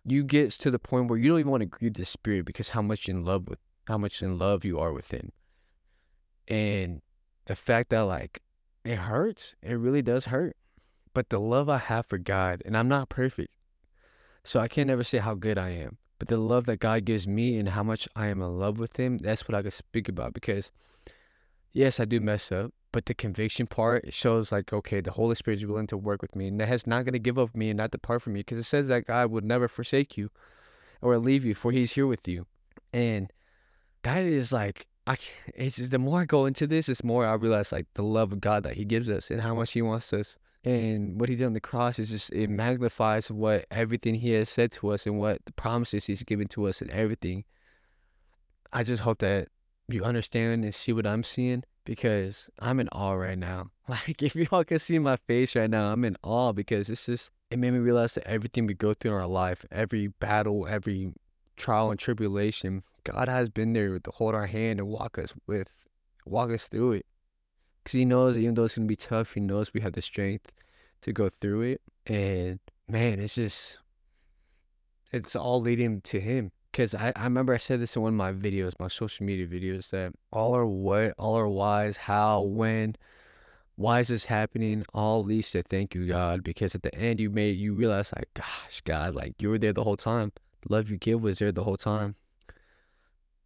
you 0.04 0.24
get 0.24 0.50
to 0.52 0.70
the 0.70 0.78
point 0.78 1.08
where 1.08 1.18
you 1.18 1.30
don't 1.30 1.40
even 1.40 1.50
want 1.50 1.62
to 1.62 1.66
grieve 1.66 1.94
the 1.94 2.04
Spirit 2.04 2.46
because 2.46 2.70
how 2.70 2.82
much 2.82 3.08
in 3.08 3.24
love 3.24 3.48
with 3.48 3.58
how 3.86 3.98
much 3.98 4.22
in 4.22 4.38
love 4.38 4.64
you 4.64 4.78
are 4.78 4.92
with 4.92 5.10
Him. 5.10 5.32
And 6.46 7.02
the 7.46 7.56
fact 7.56 7.90
that 7.90 8.00
like 8.00 8.42
it 8.84 8.96
hurts, 8.96 9.56
it 9.62 9.74
really 9.74 10.02
does 10.02 10.26
hurt. 10.26 10.56
But 11.14 11.30
the 11.30 11.40
love 11.40 11.68
I 11.68 11.78
have 11.78 12.06
for 12.06 12.18
God, 12.18 12.62
and 12.64 12.76
I'm 12.76 12.88
not 12.88 13.08
perfect, 13.08 13.52
so 14.44 14.60
I 14.60 14.68
can't 14.68 14.90
ever 14.90 15.04
say 15.04 15.18
how 15.18 15.34
good 15.34 15.58
I 15.58 15.70
am. 15.70 15.98
But 16.18 16.28
the 16.28 16.36
love 16.36 16.66
that 16.66 16.80
God 16.80 17.04
gives 17.04 17.26
me 17.26 17.58
and 17.58 17.70
how 17.70 17.82
much 17.82 18.08
I 18.16 18.26
am 18.26 18.42
in 18.42 18.58
love 18.58 18.78
with 18.78 18.96
Him, 18.96 19.18
that's 19.18 19.48
what 19.48 19.54
I 19.54 19.62
can 19.62 19.70
speak 19.70 20.08
about. 20.08 20.34
Because, 20.34 20.70
yes, 21.72 22.00
I 22.00 22.04
do 22.04 22.20
mess 22.20 22.50
up, 22.52 22.72
but 22.92 23.06
the 23.06 23.14
conviction 23.14 23.66
part 23.66 24.12
shows 24.12 24.52
like, 24.52 24.72
okay, 24.72 25.00
the 25.00 25.12
Holy 25.12 25.34
Spirit 25.34 25.58
is 25.58 25.66
willing 25.66 25.86
to 25.88 25.96
work 25.96 26.22
with 26.22 26.34
me, 26.36 26.48
and 26.48 26.60
that 26.60 26.68
has 26.68 26.86
not 26.86 27.04
going 27.04 27.12
to 27.12 27.18
give 27.18 27.38
up 27.38 27.54
me 27.54 27.70
and 27.70 27.78
not 27.78 27.90
depart 27.90 28.22
from 28.22 28.34
me, 28.34 28.40
because 28.40 28.58
it 28.58 28.64
says 28.64 28.88
that 28.88 29.06
God 29.06 29.30
would 29.30 29.44
never 29.44 29.68
forsake 29.68 30.16
you 30.16 30.30
or 31.00 31.18
leave 31.18 31.44
you, 31.44 31.54
for 31.54 31.72
He's 31.72 31.92
here 31.92 32.06
with 32.06 32.26
you, 32.26 32.46
and 32.92 33.32
that 34.02 34.24
is 34.24 34.52
like, 34.52 34.86
I. 35.06 35.16
It's 35.54 35.76
the 35.76 35.98
more 35.98 36.20
I 36.20 36.24
go 36.24 36.46
into 36.46 36.66
this, 36.66 36.88
it's 36.88 37.04
more 37.04 37.26
I 37.26 37.34
realize 37.34 37.72
like 37.72 37.86
the 37.94 38.02
love 38.02 38.32
of 38.32 38.40
God 38.40 38.62
that 38.64 38.74
He 38.74 38.84
gives 38.84 39.08
us 39.08 39.30
and 39.30 39.40
how 39.40 39.54
much 39.54 39.72
He 39.72 39.82
wants 39.82 40.12
us 40.12 40.38
and 40.64 41.20
what 41.20 41.28
he 41.28 41.36
did 41.36 41.46
on 41.46 41.52
the 41.52 41.60
cross 41.60 41.98
is 41.98 42.10
just 42.10 42.32
it 42.32 42.50
magnifies 42.50 43.30
what 43.30 43.64
everything 43.70 44.16
he 44.16 44.30
has 44.32 44.48
said 44.48 44.72
to 44.72 44.90
us 44.90 45.06
and 45.06 45.18
what 45.18 45.44
the 45.44 45.52
promises 45.52 46.06
he's 46.06 46.22
given 46.24 46.48
to 46.48 46.66
us 46.66 46.80
and 46.80 46.90
everything. 46.90 47.44
I 48.72 48.82
just 48.82 49.02
hope 49.02 49.18
that 49.20 49.48
you 49.88 50.04
understand 50.04 50.64
and 50.64 50.74
see 50.74 50.92
what 50.92 51.06
I'm 51.06 51.24
seeing 51.24 51.64
because 51.84 52.50
I'm 52.58 52.80
in 52.80 52.88
awe 52.88 53.12
right 53.12 53.38
now. 53.38 53.70
Like 53.88 54.22
if 54.22 54.36
y'all 54.36 54.64
can 54.64 54.78
see 54.78 54.98
my 54.98 55.16
face 55.16 55.56
right 55.56 55.70
now, 55.70 55.90
I'm 55.90 56.04
in 56.04 56.18
awe 56.22 56.52
because 56.52 56.90
it's 56.90 57.06
just 57.06 57.30
it 57.50 57.58
made 57.58 57.72
me 57.72 57.78
realize 57.78 58.12
that 58.12 58.28
everything 58.28 58.66
we 58.66 58.74
go 58.74 58.92
through 58.92 59.12
in 59.12 59.16
our 59.16 59.26
life, 59.26 59.64
every 59.70 60.08
battle, 60.08 60.66
every 60.68 61.14
trial 61.56 61.90
and 61.90 61.98
tribulation, 61.98 62.82
God 63.04 63.28
has 63.28 63.48
been 63.48 63.72
there 63.72 63.98
to 63.98 64.10
hold 64.10 64.34
our 64.34 64.46
hand 64.46 64.78
and 64.78 64.88
walk 64.88 65.16
us 65.16 65.32
with, 65.46 65.70
walk 66.26 66.50
us 66.50 66.68
through 66.68 66.92
it 66.92 67.06
because 67.82 67.96
he 67.96 68.04
knows 68.04 68.36
even 68.36 68.54
though 68.54 68.64
it's 68.64 68.74
gonna 68.74 68.86
be 68.86 68.96
tough, 68.96 69.32
he 69.32 69.40
knows 69.40 69.72
we 69.72 69.80
have 69.80 69.94
the 69.94 70.02
strength 70.02 70.52
to 71.00 71.10
go 71.10 71.30
through 71.40 71.62
it. 71.62 71.80
And 72.06 72.60
man, 72.86 73.18
it's 73.18 73.36
just 73.36 73.78
it's 75.10 75.34
all 75.34 75.62
leading 75.62 76.02
to 76.02 76.20
him. 76.20 76.52
Cause 76.78 76.94
I, 76.94 77.12
I 77.16 77.24
remember 77.24 77.52
I 77.52 77.56
said 77.56 77.80
this 77.80 77.96
in 77.96 78.02
one 78.02 78.12
of 78.12 78.16
my 78.16 78.32
videos, 78.32 78.74
my 78.78 78.86
social 78.86 79.26
media 79.26 79.48
videos, 79.48 79.90
that 79.90 80.12
all 80.30 80.54
are 80.54 80.64
what, 80.64 81.12
all 81.18 81.36
are 81.36 81.48
whys, 81.48 81.96
how, 81.96 82.42
when, 82.42 82.94
why 83.74 83.98
is 83.98 84.06
this 84.06 84.26
happening? 84.26 84.84
All 84.94 85.24
leads 85.24 85.50
to 85.50 85.64
thank 85.64 85.96
you, 85.96 86.06
God, 86.06 86.44
because 86.44 86.76
at 86.76 86.84
the 86.84 86.94
end 86.94 87.18
you 87.18 87.30
made 87.30 87.56
you 87.56 87.74
realize 87.74 88.12
like, 88.14 88.28
gosh, 88.32 88.80
God, 88.84 89.16
like 89.16 89.42
you 89.42 89.50
were 89.50 89.58
there 89.58 89.72
the 89.72 89.82
whole 89.82 89.96
time. 89.96 90.30
The 90.62 90.72
love 90.72 90.88
you 90.88 90.98
give 90.98 91.20
was 91.20 91.40
there 91.40 91.50
the 91.50 91.64
whole 91.64 91.76
time. 91.76 92.14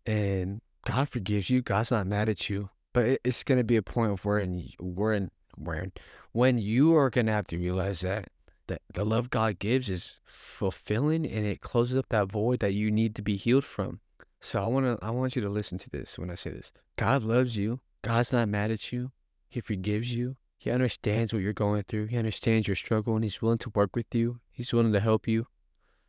And 0.04 0.60
God 0.84 1.08
forgives 1.08 1.48
you. 1.48 1.62
God's 1.62 1.90
not 1.90 2.06
mad 2.06 2.28
at 2.28 2.50
you. 2.50 2.68
But 2.92 3.18
it's 3.24 3.44
gonna 3.44 3.64
be 3.64 3.76
a 3.76 3.82
point 3.82 4.12
of 4.12 4.26
where 4.26 4.40
and 4.40 4.70
where 4.78 5.30
where 5.56 5.90
when 6.32 6.58
you 6.58 6.94
are 6.98 7.08
gonna 7.08 7.32
have 7.32 7.46
to 7.46 7.56
realize 7.56 8.02
that 8.02 8.28
that 8.72 8.80
the 8.94 9.04
love 9.04 9.28
God 9.28 9.58
gives 9.58 9.90
is 9.90 10.14
fulfilling 10.24 11.26
and 11.26 11.44
it 11.44 11.60
closes 11.60 11.98
up 11.98 12.06
that 12.08 12.32
void 12.32 12.60
that 12.60 12.72
you 12.72 12.90
need 12.90 13.14
to 13.16 13.22
be 13.22 13.36
healed 13.36 13.64
from. 13.64 14.00
So 14.40 14.64
I 14.64 14.66
wanna 14.66 14.98
I 15.02 15.10
want 15.10 15.36
you 15.36 15.42
to 15.42 15.50
listen 15.50 15.76
to 15.78 15.90
this 15.90 16.18
when 16.18 16.30
I 16.30 16.36
say 16.36 16.50
this. 16.50 16.72
God 16.96 17.22
loves 17.22 17.58
you. 17.58 17.80
God's 18.00 18.32
not 18.32 18.48
mad 18.48 18.70
at 18.70 18.90
you. 18.90 19.12
He 19.50 19.60
forgives 19.60 20.14
you. 20.14 20.36
He 20.56 20.70
understands 20.70 21.34
what 21.34 21.42
you're 21.42 21.52
going 21.52 21.82
through. 21.82 22.06
He 22.06 22.16
understands 22.16 22.66
your 22.66 22.76
struggle 22.76 23.14
and 23.14 23.22
he's 23.22 23.42
willing 23.42 23.58
to 23.58 23.72
work 23.74 23.94
with 23.94 24.14
you. 24.14 24.40
He's 24.50 24.72
willing 24.72 24.94
to 24.94 25.00
help 25.00 25.28
you. 25.28 25.48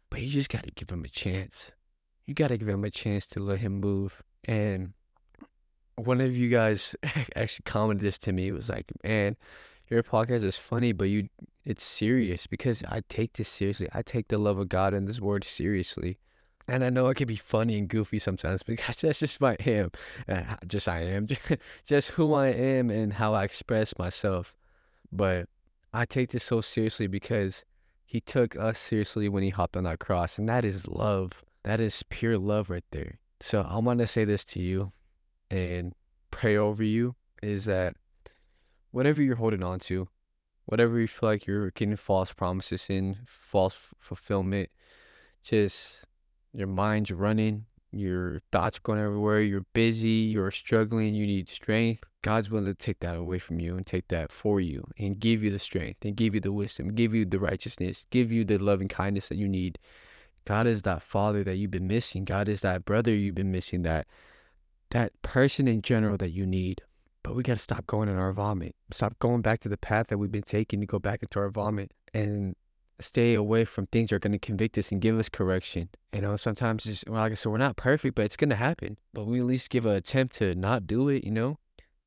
But 0.10 0.22
you 0.22 0.30
just 0.30 0.50
gotta 0.50 0.72
give 0.72 0.90
him 0.90 1.04
a 1.04 1.10
chance. 1.10 1.74
You 2.26 2.34
gotta 2.34 2.56
give 2.56 2.70
him 2.70 2.86
a 2.86 2.90
chance 2.90 3.28
to 3.28 3.42
let 3.42 3.60
him 3.60 3.82
move. 3.82 4.24
And 4.46 4.94
one 5.96 6.22
of 6.22 6.38
you 6.38 6.48
guys 6.50 6.96
actually 7.36 7.64
commented 7.66 8.06
this 8.06 8.18
to 8.20 8.32
me. 8.32 8.48
It 8.48 8.54
was 8.54 8.70
like, 8.70 8.86
man, 9.04 9.36
your 9.90 10.02
podcast 10.02 10.44
is 10.44 10.56
funny, 10.56 10.94
but 10.94 11.10
you 11.10 11.28
it's 11.66 11.84
serious 11.84 12.48
because 12.48 12.84
I 12.90 13.02
take 13.08 13.34
this 13.34 13.48
seriously. 13.48 13.88
I 13.94 14.02
take 14.02 14.28
the 14.28 14.38
love 14.38 14.58
of 14.58 14.70
God 14.70 14.94
and 14.94 15.08
this 15.08 15.22
word 15.22 15.44
seriously. 15.44 16.18
And 16.68 16.84
I 16.84 16.90
know 16.90 17.10
it 17.10 17.16
can 17.16 17.28
be 17.28 17.36
funny 17.36 17.78
and 17.78 17.88
goofy 17.88 18.20
sometimes 18.20 18.64
because 18.68 18.98
that's 18.98 19.20
just 19.20 19.42
my 19.42 19.56
am. 19.66 19.92
Just 20.68 20.88
I 20.88 21.02
am. 21.02 21.28
just 21.86 22.12
who 22.12 22.34
I 22.34 22.48
am 22.48 22.90
and 22.90 23.14
how 23.14 23.34
I 23.34 23.44
express 23.44 23.98
myself. 23.98 24.56
But 25.12 25.48
I 25.94 26.06
take 26.06 26.32
this 26.32 26.44
so 26.44 26.62
seriously 26.62 27.08
because 27.08 27.66
he 28.06 28.20
took 28.20 28.56
us 28.56 28.80
seriously 28.80 29.30
when 29.30 29.44
he 29.44 29.50
hopped 29.50 29.78
on 29.78 29.84
that 29.84 30.00
cross. 30.00 30.38
And 30.38 30.50
that 30.50 30.66
is 30.66 30.88
love. 30.88 31.44
That 31.64 31.80
is 31.80 32.04
pure 32.10 32.38
love 32.38 32.70
right 32.70 32.84
there. 32.92 33.20
So 33.40 33.62
I 33.62 33.78
want 33.80 34.00
to 34.00 34.08
say 34.08 34.26
this 34.26 34.44
to 34.46 34.60
you 34.60 34.92
and 35.50 35.94
pray 36.32 36.58
over 36.58 36.84
you 36.84 37.16
is 37.42 37.66
that 37.66 37.96
whatever 38.92 39.22
you're 39.22 39.36
holding 39.36 39.64
on 39.64 39.80
to, 39.80 40.08
whatever 40.66 41.00
you 41.00 41.08
feel 41.08 41.30
like 41.30 41.46
you're 41.46 41.72
getting 41.72 41.96
false 41.96 42.34
promises 42.34 42.90
in, 42.90 43.18
false 43.26 43.90
fulfillment, 44.00 44.70
just 45.44 46.06
your 46.54 46.68
mind's 46.68 47.12
running, 47.12 47.66
your 47.92 48.40
thoughts 48.52 48.80
going 48.80 49.00
everywhere, 49.00 49.42
you're 49.42 49.66
busy, 49.74 50.10
you're 50.10 50.52
struggling, 50.52 51.14
you 51.14 51.28
need 51.28 51.50
strength. 51.50 52.04
God's 52.22 52.50
willing 52.50 52.68
to 52.68 52.74
take 52.74 53.00
that 53.02 53.18
away 53.18 53.38
from 53.38 53.60
you 53.60 53.76
and 53.76 53.86
take 53.86 54.08
that 54.08 54.32
for 54.32 54.62
you 54.62 54.88
and 54.98 55.20
give 55.20 55.44
you 55.44 55.52
the 55.52 55.60
strength 55.60 56.06
and 56.06 56.16
give 56.16 56.34
you 56.34 56.40
the 56.40 56.54
wisdom, 56.54 56.96
give 56.96 57.14
you 57.14 57.26
the 57.26 57.40
righteousness, 57.40 58.06
give 58.10 58.32
you 58.32 58.46
the 58.46 58.58
loving 58.58 58.88
kindness 58.88 59.28
that 59.28 59.38
you 59.38 59.48
need. 59.48 59.78
God 60.46 60.66
is 60.68 60.82
that 60.84 61.02
father 61.02 61.44
that 61.44 61.58
you've 61.58 61.72
been 61.72 61.88
missing. 61.88 62.24
God 62.26 62.48
is 62.48 62.62
that 62.62 62.86
brother 62.86 63.14
you've 63.14 63.36
been 63.36 63.52
missing, 63.52 63.84
that 63.84 64.08
that 64.92 65.22
person 65.22 65.68
in 65.68 65.82
general 65.82 66.18
that 66.18 66.32
you 66.32 66.46
need. 66.46 66.82
But 67.24 67.36
we 67.36 67.44
got 67.44 67.54
to 67.54 67.64
stop 67.64 67.88
going 67.88 68.10
in 68.10 68.18
our 68.18 68.34
vomit. 68.34 68.76
Stop 68.92 69.18
going 69.20 69.42
back 69.42 69.62
to 69.62 69.70
the 69.70 69.78
path 69.78 70.08
that 70.08 70.18
we've 70.18 70.32
been 70.32 70.44
taking 70.44 70.82
to 70.82 70.86
go 70.86 71.00
back 71.00 71.24
into 71.24 71.40
our 71.40 71.50
vomit 71.50 71.92
and 72.14 72.56
stay 73.00 73.34
away 73.34 73.66
from 73.66 73.88
things 73.88 74.10
that 74.10 74.18
are 74.18 74.20
going 74.20 74.34
to 74.34 74.40
convict 74.40 74.78
us 74.78 74.92
and 74.92 75.02
give 75.02 75.18
us 75.18 75.30
correction. 75.30 75.90
You 76.14 76.22
know, 76.22 76.36
sometimes 76.36 76.86
it's, 76.86 77.04
well, 77.08 77.22
like 77.22 77.32
I 77.32 77.36
said, 77.36 77.52
we're 77.52 77.58
not 77.58 77.78
perfect, 77.78 78.16
but 78.16 78.26
it's 78.26 78.36
going 78.36 78.50
to 78.50 78.56
happen. 78.56 78.98
But 79.14 79.26
we 79.26 79.40
at 79.40 79.46
least 79.46 79.70
give 79.70 79.86
an 79.86 79.96
attempt 79.96 80.36
to 80.36 80.54
not 80.54 80.86
do 80.86 81.10
it, 81.10 81.24
you 81.24 81.32
know? 81.32 81.60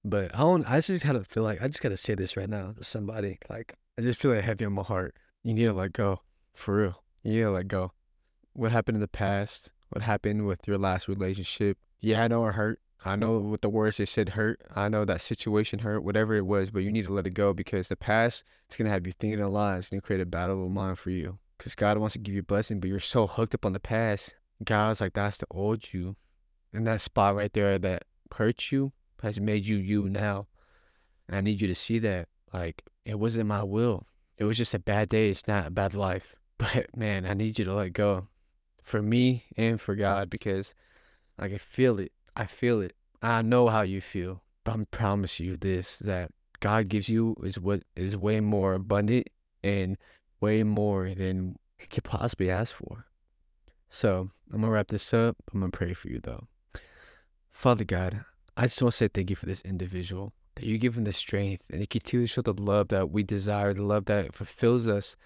But 0.05 0.35
I 0.35 0.41
don't, 0.41 0.71
I 0.71 0.81
just 0.81 1.03
kind 1.03 1.17
of 1.17 1.27
feel 1.27 1.43
like, 1.43 1.61
I 1.63 1.67
just 1.67 1.83
got 1.83 1.89
to 1.89 1.97
say 1.97 2.15
this 2.15 2.37
right 2.37 2.49
now 2.49 2.73
to 2.77 2.85
somebody. 2.85 3.39
Like, 3.51 3.75
I 3.99 4.03
just 4.03 4.21
feel 4.21 4.33
like 4.33 4.45
heavy 4.45 4.65
on 4.67 4.75
my 4.75 4.83
heart. 4.83 5.17
You 5.43 5.55
need 5.55 5.65
to 5.65 5.73
let 5.73 5.93
go. 5.95 6.21
For 6.55 6.77
real. 6.77 7.03
You 7.23 7.33
need 7.33 7.41
to 7.41 7.51
let 7.51 7.69
go. 7.69 7.93
What 8.53 8.71
happened 8.71 8.97
in 8.97 9.01
the 9.01 9.09
past? 9.09 9.73
What 9.89 10.03
happened 10.03 10.47
with 10.47 10.69
your 10.69 10.79
last 10.79 11.09
relationship? 11.09 11.79
Yeah, 12.01 12.23
I 12.23 12.29
know 12.29 12.47
it 12.47 12.53
hurt. 12.53 12.81
I 13.05 13.15
know 13.17 13.39
what 13.39 13.61
the 13.61 13.69
words 13.69 13.99
they 13.99 14.05
said 14.05 14.31
hurt. 14.31 14.61
I 14.75 14.89
know 14.89 15.05
that 15.05 15.21
situation 15.21 15.81
hurt, 15.81 16.03
whatever 16.03 16.35
it 16.35 16.47
was, 16.47 16.71
but 16.71 16.83
you 16.83 16.91
need 16.91 17.07
to 17.07 17.13
let 17.13 17.27
it 17.27 17.35
go 17.35 17.53
because 17.53 17.89
the 17.89 17.97
past 17.97 18.43
it's 18.67 18.77
gonna 18.77 18.91
have 18.91 19.07
you 19.07 19.13
thinking 19.13 19.41
a 19.41 19.49
lot. 19.49 19.79
It's 19.79 19.91
gonna 19.91 20.01
create 20.01 20.21
a 20.21 20.27
battle 20.27 20.65
of 20.65 20.71
mind 20.71 20.99
for 20.99 21.11
you. 21.11 21.39
Cause 21.59 21.75
God 21.75 21.99
wants 21.99 22.15
to 22.15 22.19
give 22.19 22.35
you 22.35 22.41
a 22.41 22.45
blessing, 22.45 22.81
but 22.81 22.89
you're 22.89 23.01
so 23.01 23.27
hooked 23.27 23.55
up 23.55 23.65
on 23.65 23.73
the 23.73 23.81
past. 23.81 24.35
God's 24.63 25.01
like 25.01 25.15
that's 25.15 25.37
the 25.39 25.47
old 25.51 25.93
you, 25.93 26.17
and 26.73 26.87
that 26.87 27.01
spot 27.01 27.35
right 27.35 27.53
there 27.53 27.79
that 27.79 28.05
hurt 28.35 28.73
you 28.73 28.93
has 29.23 29.41
made 29.41 29.67
you 29.67 29.77
you 29.77 30.09
now. 30.09 30.47
And 31.29 31.37
I 31.37 31.41
need 31.41 31.61
you 31.61 31.69
to 31.69 31.75
see 31.75 31.99
that. 32.01 32.29
Like 32.53 32.83
it 33.05 33.19
wasn't 33.19 33.47
my 33.47 33.63
will. 33.63 34.07
It 34.39 34.45
was 34.45 34.59
just 34.59 34.75
a 34.75 34.79
bad 34.79 35.09
day. 35.09 35.31
It's 35.31 35.49
not 35.49 35.67
a 35.67 35.71
bad 35.71 35.95
life. 35.95 36.35
But 36.59 36.97
man, 36.97 37.27
I 37.27 37.35
need 37.35 37.59
you 37.59 37.67
to 37.67 37.75
let 37.75 37.93
go, 37.93 38.29
for 38.83 39.03
me 39.03 39.45
and 39.59 39.79
for 39.79 39.95
God, 39.95 40.31
because 40.31 40.73
I 41.39 41.49
can 41.49 41.59
feel 41.59 41.99
it. 41.99 42.13
I 42.37 42.45
feel 42.45 42.83
it. 42.83 42.95
I 43.23 43.43
know 43.43 43.69
how 43.69 43.83
you 43.83 44.01
feel. 44.01 44.43
But 44.63 44.79
I 44.79 44.85
promise 44.91 45.41
you 45.41 45.57
this 45.57 45.97
that 45.99 46.31
God 46.61 46.89
gives 46.89 47.09
you 47.09 47.37
is 47.43 47.59
what 47.59 47.83
is 47.95 48.17
way 48.17 48.41
more 48.41 48.75
abundant 48.75 49.29
and 49.65 49.97
way 50.41 50.63
more 50.63 51.15
than 51.15 51.57
you 51.81 51.87
could 51.89 52.05
possibly 52.05 52.51
ask 52.51 52.75
for. 52.75 53.07
So 53.89 54.31
I'm 54.53 54.61
gonna 54.61 54.73
wrap 54.73 54.89
this 54.89 55.15
up. 55.15 55.37
I'm 55.53 55.61
gonna 55.61 55.71
pray 55.71 55.95
for 55.95 56.09
you 56.09 56.21
though. 56.23 56.47
Father 57.51 57.85
God, 57.85 58.25
I 58.57 58.67
just 58.67 58.83
want 58.83 58.93
to 58.93 58.97
say 58.99 59.09
thank 59.09 59.31
you 59.31 59.37
for 59.37 59.47
this 59.47 59.63
individual. 59.63 60.33
That 60.57 60.65
you 60.65 60.79
give 60.79 60.97
him 60.97 61.05
the 61.05 61.13
strength 61.13 61.65
and 61.71 61.81
you 61.81 61.87
continue 61.87 62.27
to 62.27 62.33
show 62.33 62.43
the 62.43 62.53
love 62.53 62.89
that 62.89 63.11
we 63.11 63.23
desire, 63.23 63.73
the 63.75 63.83
love 63.83 64.07
that 64.07 64.35
fulfills 64.35 64.89
us 64.89 65.17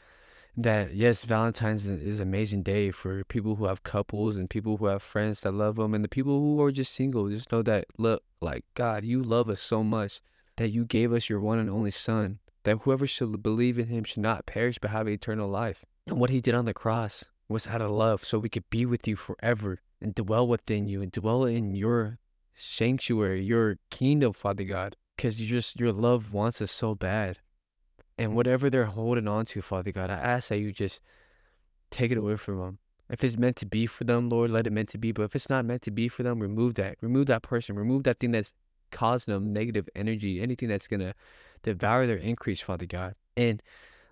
that 0.56 0.94
yes, 0.94 1.24
Valentine's 1.24 1.86
is 1.86 2.18
an 2.18 2.28
amazing 2.28 2.62
day 2.62 2.90
for 2.90 3.24
people 3.24 3.56
who 3.56 3.66
have 3.66 3.82
couples 3.82 4.36
and 4.36 4.50
people 4.50 4.76
who 4.76 4.86
have 4.86 5.02
friends 5.02 5.40
that 5.42 5.52
love 5.52 5.76
them, 5.76 5.94
and 5.94 6.04
the 6.04 6.08
people 6.08 6.40
who 6.40 6.60
are 6.60 6.72
just 6.72 6.92
single. 6.92 7.28
Just 7.28 7.52
know 7.52 7.62
that 7.62 7.86
look, 7.98 8.22
like 8.40 8.64
God, 8.74 9.04
you 9.04 9.22
love 9.22 9.48
us 9.48 9.60
so 9.60 9.82
much 9.82 10.20
that 10.56 10.70
you 10.70 10.84
gave 10.84 11.12
us 11.12 11.28
your 11.28 11.40
one 11.40 11.58
and 11.58 11.70
only 11.70 11.90
Son. 11.90 12.38
That 12.64 12.80
whoever 12.82 13.06
should 13.06 13.42
believe 13.42 13.78
in 13.78 13.86
Him 13.86 14.04
should 14.04 14.22
not 14.22 14.46
perish 14.46 14.78
but 14.78 14.90
have 14.90 15.08
eternal 15.08 15.48
life. 15.48 15.84
And 16.06 16.20
what 16.20 16.30
He 16.30 16.40
did 16.40 16.54
on 16.54 16.66
the 16.66 16.74
cross 16.74 17.24
was 17.48 17.66
out 17.66 17.80
of 17.80 17.90
love, 17.90 18.24
so 18.24 18.38
we 18.38 18.48
could 18.48 18.68
be 18.70 18.84
with 18.84 19.08
you 19.08 19.16
forever 19.16 19.80
and 20.00 20.14
dwell 20.14 20.46
within 20.46 20.86
you 20.86 21.02
and 21.02 21.12
dwell 21.12 21.44
in 21.44 21.74
your 21.74 22.18
sanctuary, 22.54 23.42
your 23.42 23.78
kingdom, 23.90 24.32
Father 24.32 24.64
God. 24.64 24.96
Because 25.16 25.40
you 25.40 25.46
just 25.46 25.78
your 25.78 25.92
love 25.92 26.32
wants 26.32 26.62
us 26.62 26.70
so 26.70 26.94
bad. 26.94 27.38
And 28.20 28.35
whatever 28.35 28.68
they're 28.68 28.85
holding 28.85 29.26
on 29.26 29.46
to, 29.46 29.62
Father 29.62 29.92
God, 29.92 30.11
I 30.11 30.14
ask 30.14 30.50
that 30.50 30.59
you 30.59 30.72
just 30.72 31.00
take 31.90 32.12
it 32.12 32.18
away 32.18 32.37
from 32.37 32.59
them. 32.59 32.78
If 33.09 33.24
it's 33.24 33.38
meant 33.38 33.56
to 33.56 33.66
be 33.66 33.87
for 33.87 34.04
them, 34.04 34.28
Lord, 34.28 34.50
let 34.50 34.66
it 34.66 34.72
meant 34.72 34.90
to 34.90 34.98
be. 34.98 35.11
But 35.11 35.22
if 35.22 35.35
it's 35.35 35.48
not 35.48 35.64
meant 35.64 35.80
to 35.83 35.90
be 35.90 36.06
for 36.06 36.22
them, 36.22 36.38
remove 36.38 36.74
that. 36.74 36.96
Remove 37.00 37.26
that 37.28 37.42
person. 37.42 37.76
Remove 37.76 38.04
that 38.04 38.18
thing 38.18 38.33
that's 38.33 38.52
causing 38.90 39.33
them 39.33 39.52
negative 39.52 39.88
energy, 39.96 40.40
anything 40.42 40.68
that's 40.68 40.87
gonna 40.87 41.14
devour 41.62 42.06
their 42.06 42.18
increase, 42.18 42.61
Father 42.61 42.87
God. 42.87 43.14
And 43.37 43.62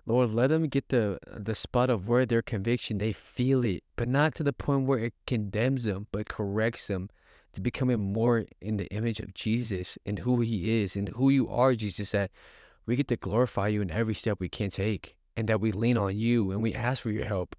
Lord, 0.05 0.31
let 0.31 0.47
them 0.47 0.63
get 0.63 0.89
the 0.89 1.19
the 1.27 1.53
spot 1.53 1.91
of 1.91 2.07
where 2.07 2.25
their 2.25 2.41
conviction, 2.41 2.97
they 2.97 3.11
feel 3.11 3.63
it, 3.63 3.83
but 3.95 4.07
not 4.07 4.33
to 4.35 4.43
the 4.43 4.53
point 4.53 4.87
where 4.87 4.99
it 4.99 5.13
condemns 5.27 5.83
them, 5.83 6.07
but 6.11 6.27
corrects 6.27 6.87
them 6.87 7.09
to 7.53 7.61
becoming 7.61 8.13
more 8.13 8.45
in 8.59 8.77
the 8.77 8.87
image 8.87 9.19
of 9.19 9.33
Jesus 9.33 9.97
and 10.05 10.19
who 10.19 10.41
he 10.41 10.81
is 10.81 10.95
and 10.95 11.09
who 11.09 11.29
you 11.29 11.47
are, 11.47 11.75
Jesus, 11.75 12.11
that 12.11 12.31
we 12.89 12.95
get 12.95 13.07
to 13.07 13.15
glorify 13.15 13.67
you 13.67 13.83
in 13.83 13.91
every 13.91 14.15
step 14.15 14.39
we 14.39 14.49
can 14.49 14.71
take 14.71 15.15
and 15.37 15.47
that 15.47 15.61
we 15.61 15.71
lean 15.71 15.95
on 15.95 16.17
you 16.17 16.49
and 16.49 16.59
we 16.59 16.73
ask 16.73 17.03
for 17.03 17.11
your 17.11 17.25
help. 17.25 17.55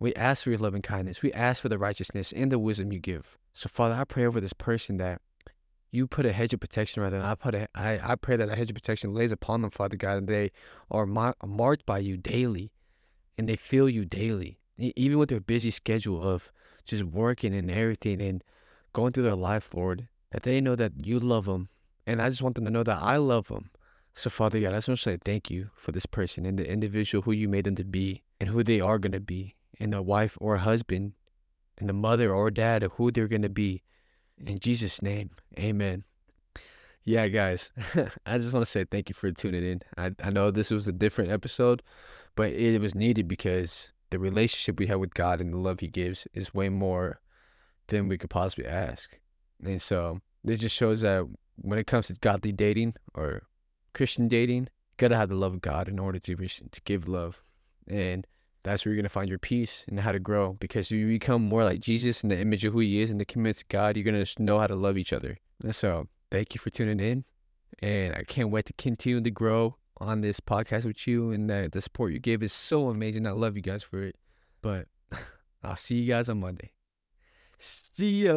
We 0.00 0.12
ask 0.14 0.42
for 0.42 0.50
your 0.50 0.58
loving 0.58 0.82
kindness. 0.82 1.22
We 1.22 1.32
ask 1.32 1.62
for 1.62 1.68
the 1.68 1.78
righteousness 1.78 2.32
and 2.32 2.50
the 2.50 2.58
wisdom 2.58 2.92
you 2.92 2.98
give. 2.98 3.38
So, 3.52 3.68
Father, 3.68 3.94
I 3.94 4.02
pray 4.02 4.26
over 4.26 4.40
this 4.40 4.52
person 4.52 4.96
that 4.96 5.20
you 5.92 6.08
put 6.08 6.26
a 6.26 6.32
hedge 6.32 6.52
of 6.52 6.58
protection 6.58 7.04
rather 7.04 7.18
than 7.18 7.24
I 7.24 7.36
put 7.36 7.54
a, 7.54 7.68
I, 7.72 8.00
I 8.02 8.16
pray 8.16 8.34
that 8.34 8.48
a 8.48 8.56
hedge 8.56 8.68
of 8.68 8.74
protection 8.74 9.14
lays 9.14 9.30
upon 9.30 9.62
them, 9.62 9.70
Father 9.70 9.96
God, 9.96 10.18
and 10.18 10.26
they 10.26 10.50
are 10.90 11.06
mar- 11.06 11.36
marked 11.46 11.86
by 11.86 12.00
you 12.00 12.16
daily 12.16 12.72
and 13.38 13.48
they 13.48 13.54
feel 13.54 13.88
you 13.88 14.04
daily, 14.04 14.58
even 14.76 15.18
with 15.18 15.28
their 15.28 15.38
busy 15.38 15.70
schedule 15.70 16.20
of 16.20 16.50
just 16.84 17.04
working 17.04 17.54
and 17.54 17.70
everything 17.70 18.20
and 18.20 18.42
going 18.92 19.12
through 19.12 19.22
their 19.22 19.36
life, 19.36 19.72
Lord, 19.72 20.08
that 20.32 20.42
they 20.42 20.60
know 20.60 20.74
that 20.74 21.06
you 21.06 21.20
love 21.20 21.44
them. 21.44 21.68
And 22.08 22.20
I 22.20 22.28
just 22.28 22.42
want 22.42 22.56
them 22.56 22.64
to 22.64 22.72
know 22.72 22.82
that 22.82 23.00
I 23.00 23.18
love 23.18 23.46
them 23.46 23.70
so, 24.14 24.30
Father 24.30 24.60
God, 24.60 24.72
I 24.72 24.76
just 24.76 24.88
want 24.88 24.98
to 24.98 25.02
say 25.02 25.18
thank 25.22 25.50
you 25.50 25.70
for 25.74 25.90
this 25.90 26.06
person 26.06 26.46
and 26.46 26.56
the 26.56 26.70
individual 26.70 27.22
who 27.22 27.32
you 27.32 27.48
made 27.48 27.64
them 27.64 27.74
to 27.74 27.84
be 27.84 28.22
and 28.40 28.48
who 28.48 28.62
they 28.62 28.80
are 28.80 28.98
going 28.98 29.12
to 29.12 29.20
be, 29.20 29.56
and 29.80 29.92
the 29.92 30.02
wife 30.02 30.38
or 30.40 30.56
husband, 30.58 31.14
and 31.78 31.88
the 31.88 31.92
mother 31.92 32.32
or 32.32 32.50
dad 32.50 32.84
of 32.84 32.92
who 32.92 33.10
they're 33.10 33.28
going 33.28 33.42
to 33.42 33.48
be. 33.48 33.82
In 34.44 34.60
Jesus' 34.60 35.02
name, 35.02 35.30
amen. 35.58 36.04
Yeah, 37.04 37.26
guys, 37.28 37.70
I 38.26 38.38
just 38.38 38.52
want 38.52 38.64
to 38.64 38.70
say 38.70 38.84
thank 38.84 39.08
you 39.08 39.14
for 39.14 39.30
tuning 39.32 39.64
in. 39.64 39.82
I, 39.98 40.12
I 40.22 40.30
know 40.30 40.50
this 40.50 40.70
was 40.70 40.86
a 40.86 40.92
different 40.92 41.30
episode, 41.30 41.82
but 42.36 42.50
it 42.50 42.80
was 42.80 42.94
needed 42.94 43.26
because 43.26 43.92
the 44.10 44.18
relationship 44.18 44.78
we 44.78 44.86
have 44.86 45.00
with 45.00 45.14
God 45.14 45.40
and 45.40 45.52
the 45.52 45.58
love 45.58 45.80
He 45.80 45.88
gives 45.88 46.28
is 46.32 46.54
way 46.54 46.68
more 46.68 47.20
than 47.88 48.08
we 48.08 48.16
could 48.16 48.30
possibly 48.30 48.66
ask. 48.66 49.18
And 49.62 49.82
so 49.82 50.20
it 50.44 50.56
just 50.56 50.74
shows 50.74 51.00
that 51.00 51.26
when 51.56 51.78
it 51.78 51.86
comes 51.86 52.06
to 52.06 52.14
godly 52.14 52.52
dating 52.52 52.94
or 53.14 53.42
Christian 53.94 54.28
dating, 54.28 54.64
you 54.64 54.96
gotta 54.98 55.16
have 55.16 55.28
the 55.28 55.34
love 55.34 55.54
of 55.54 55.60
God 55.60 55.88
in 55.88 55.98
order 55.98 56.18
to 56.18 56.36
to 56.36 56.80
give 56.84 57.08
love, 57.08 57.42
and 57.88 58.26
that's 58.62 58.84
where 58.84 58.92
you're 58.92 59.00
gonna 59.02 59.08
find 59.08 59.28
your 59.28 59.38
peace 59.38 59.84
and 59.88 60.00
how 60.00 60.12
to 60.12 60.18
grow. 60.18 60.54
Because 60.54 60.90
you 60.90 61.06
become 61.06 61.42
more 61.42 61.64
like 61.64 61.80
Jesus 61.80 62.22
in 62.22 62.28
the 62.28 62.38
image 62.38 62.64
of 62.64 62.72
who 62.72 62.80
He 62.80 63.00
is 63.00 63.10
and 63.10 63.20
the 63.20 63.24
commitment 63.24 63.58
to 63.58 63.64
God, 63.68 63.96
you're 63.96 64.04
gonna 64.04 64.26
know 64.38 64.58
how 64.58 64.66
to 64.66 64.74
love 64.74 64.98
each 64.98 65.12
other. 65.12 65.38
And 65.62 65.74
so, 65.74 66.08
thank 66.30 66.54
you 66.54 66.58
for 66.58 66.70
tuning 66.70 67.00
in, 67.00 67.24
and 67.80 68.14
I 68.14 68.24
can't 68.24 68.50
wait 68.50 68.66
to 68.66 68.72
continue 68.74 69.20
to 69.22 69.30
grow 69.30 69.76
on 69.98 70.20
this 70.20 70.40
podcast 70.40 70.84
with 70.84 71.06
you. 71.06 71.30
And 71.30 71.48
the, 71.48 71.68
the 71.72 71.80
support 71.80 72.12
you 72.12 72.18
gave 72.18 72.42
is 72.42 72.52
so 72.52 72.88
amazing. 72.88 73.26
I 73.26 73.30
love 73.30 73.56
you 73.56 73.62
guys 73.62 73.82
for 73.82 74.02
it. 74.02 74.16
But 74.62 74.88
I'll 75.62 75.76
see 75.76 75.96
you 75.96 76.08
guys 76.08 76.28
on 76.28 76.40
Monday. 76.40 76.72
See 77.58 78.26
ya. 78.26 78.34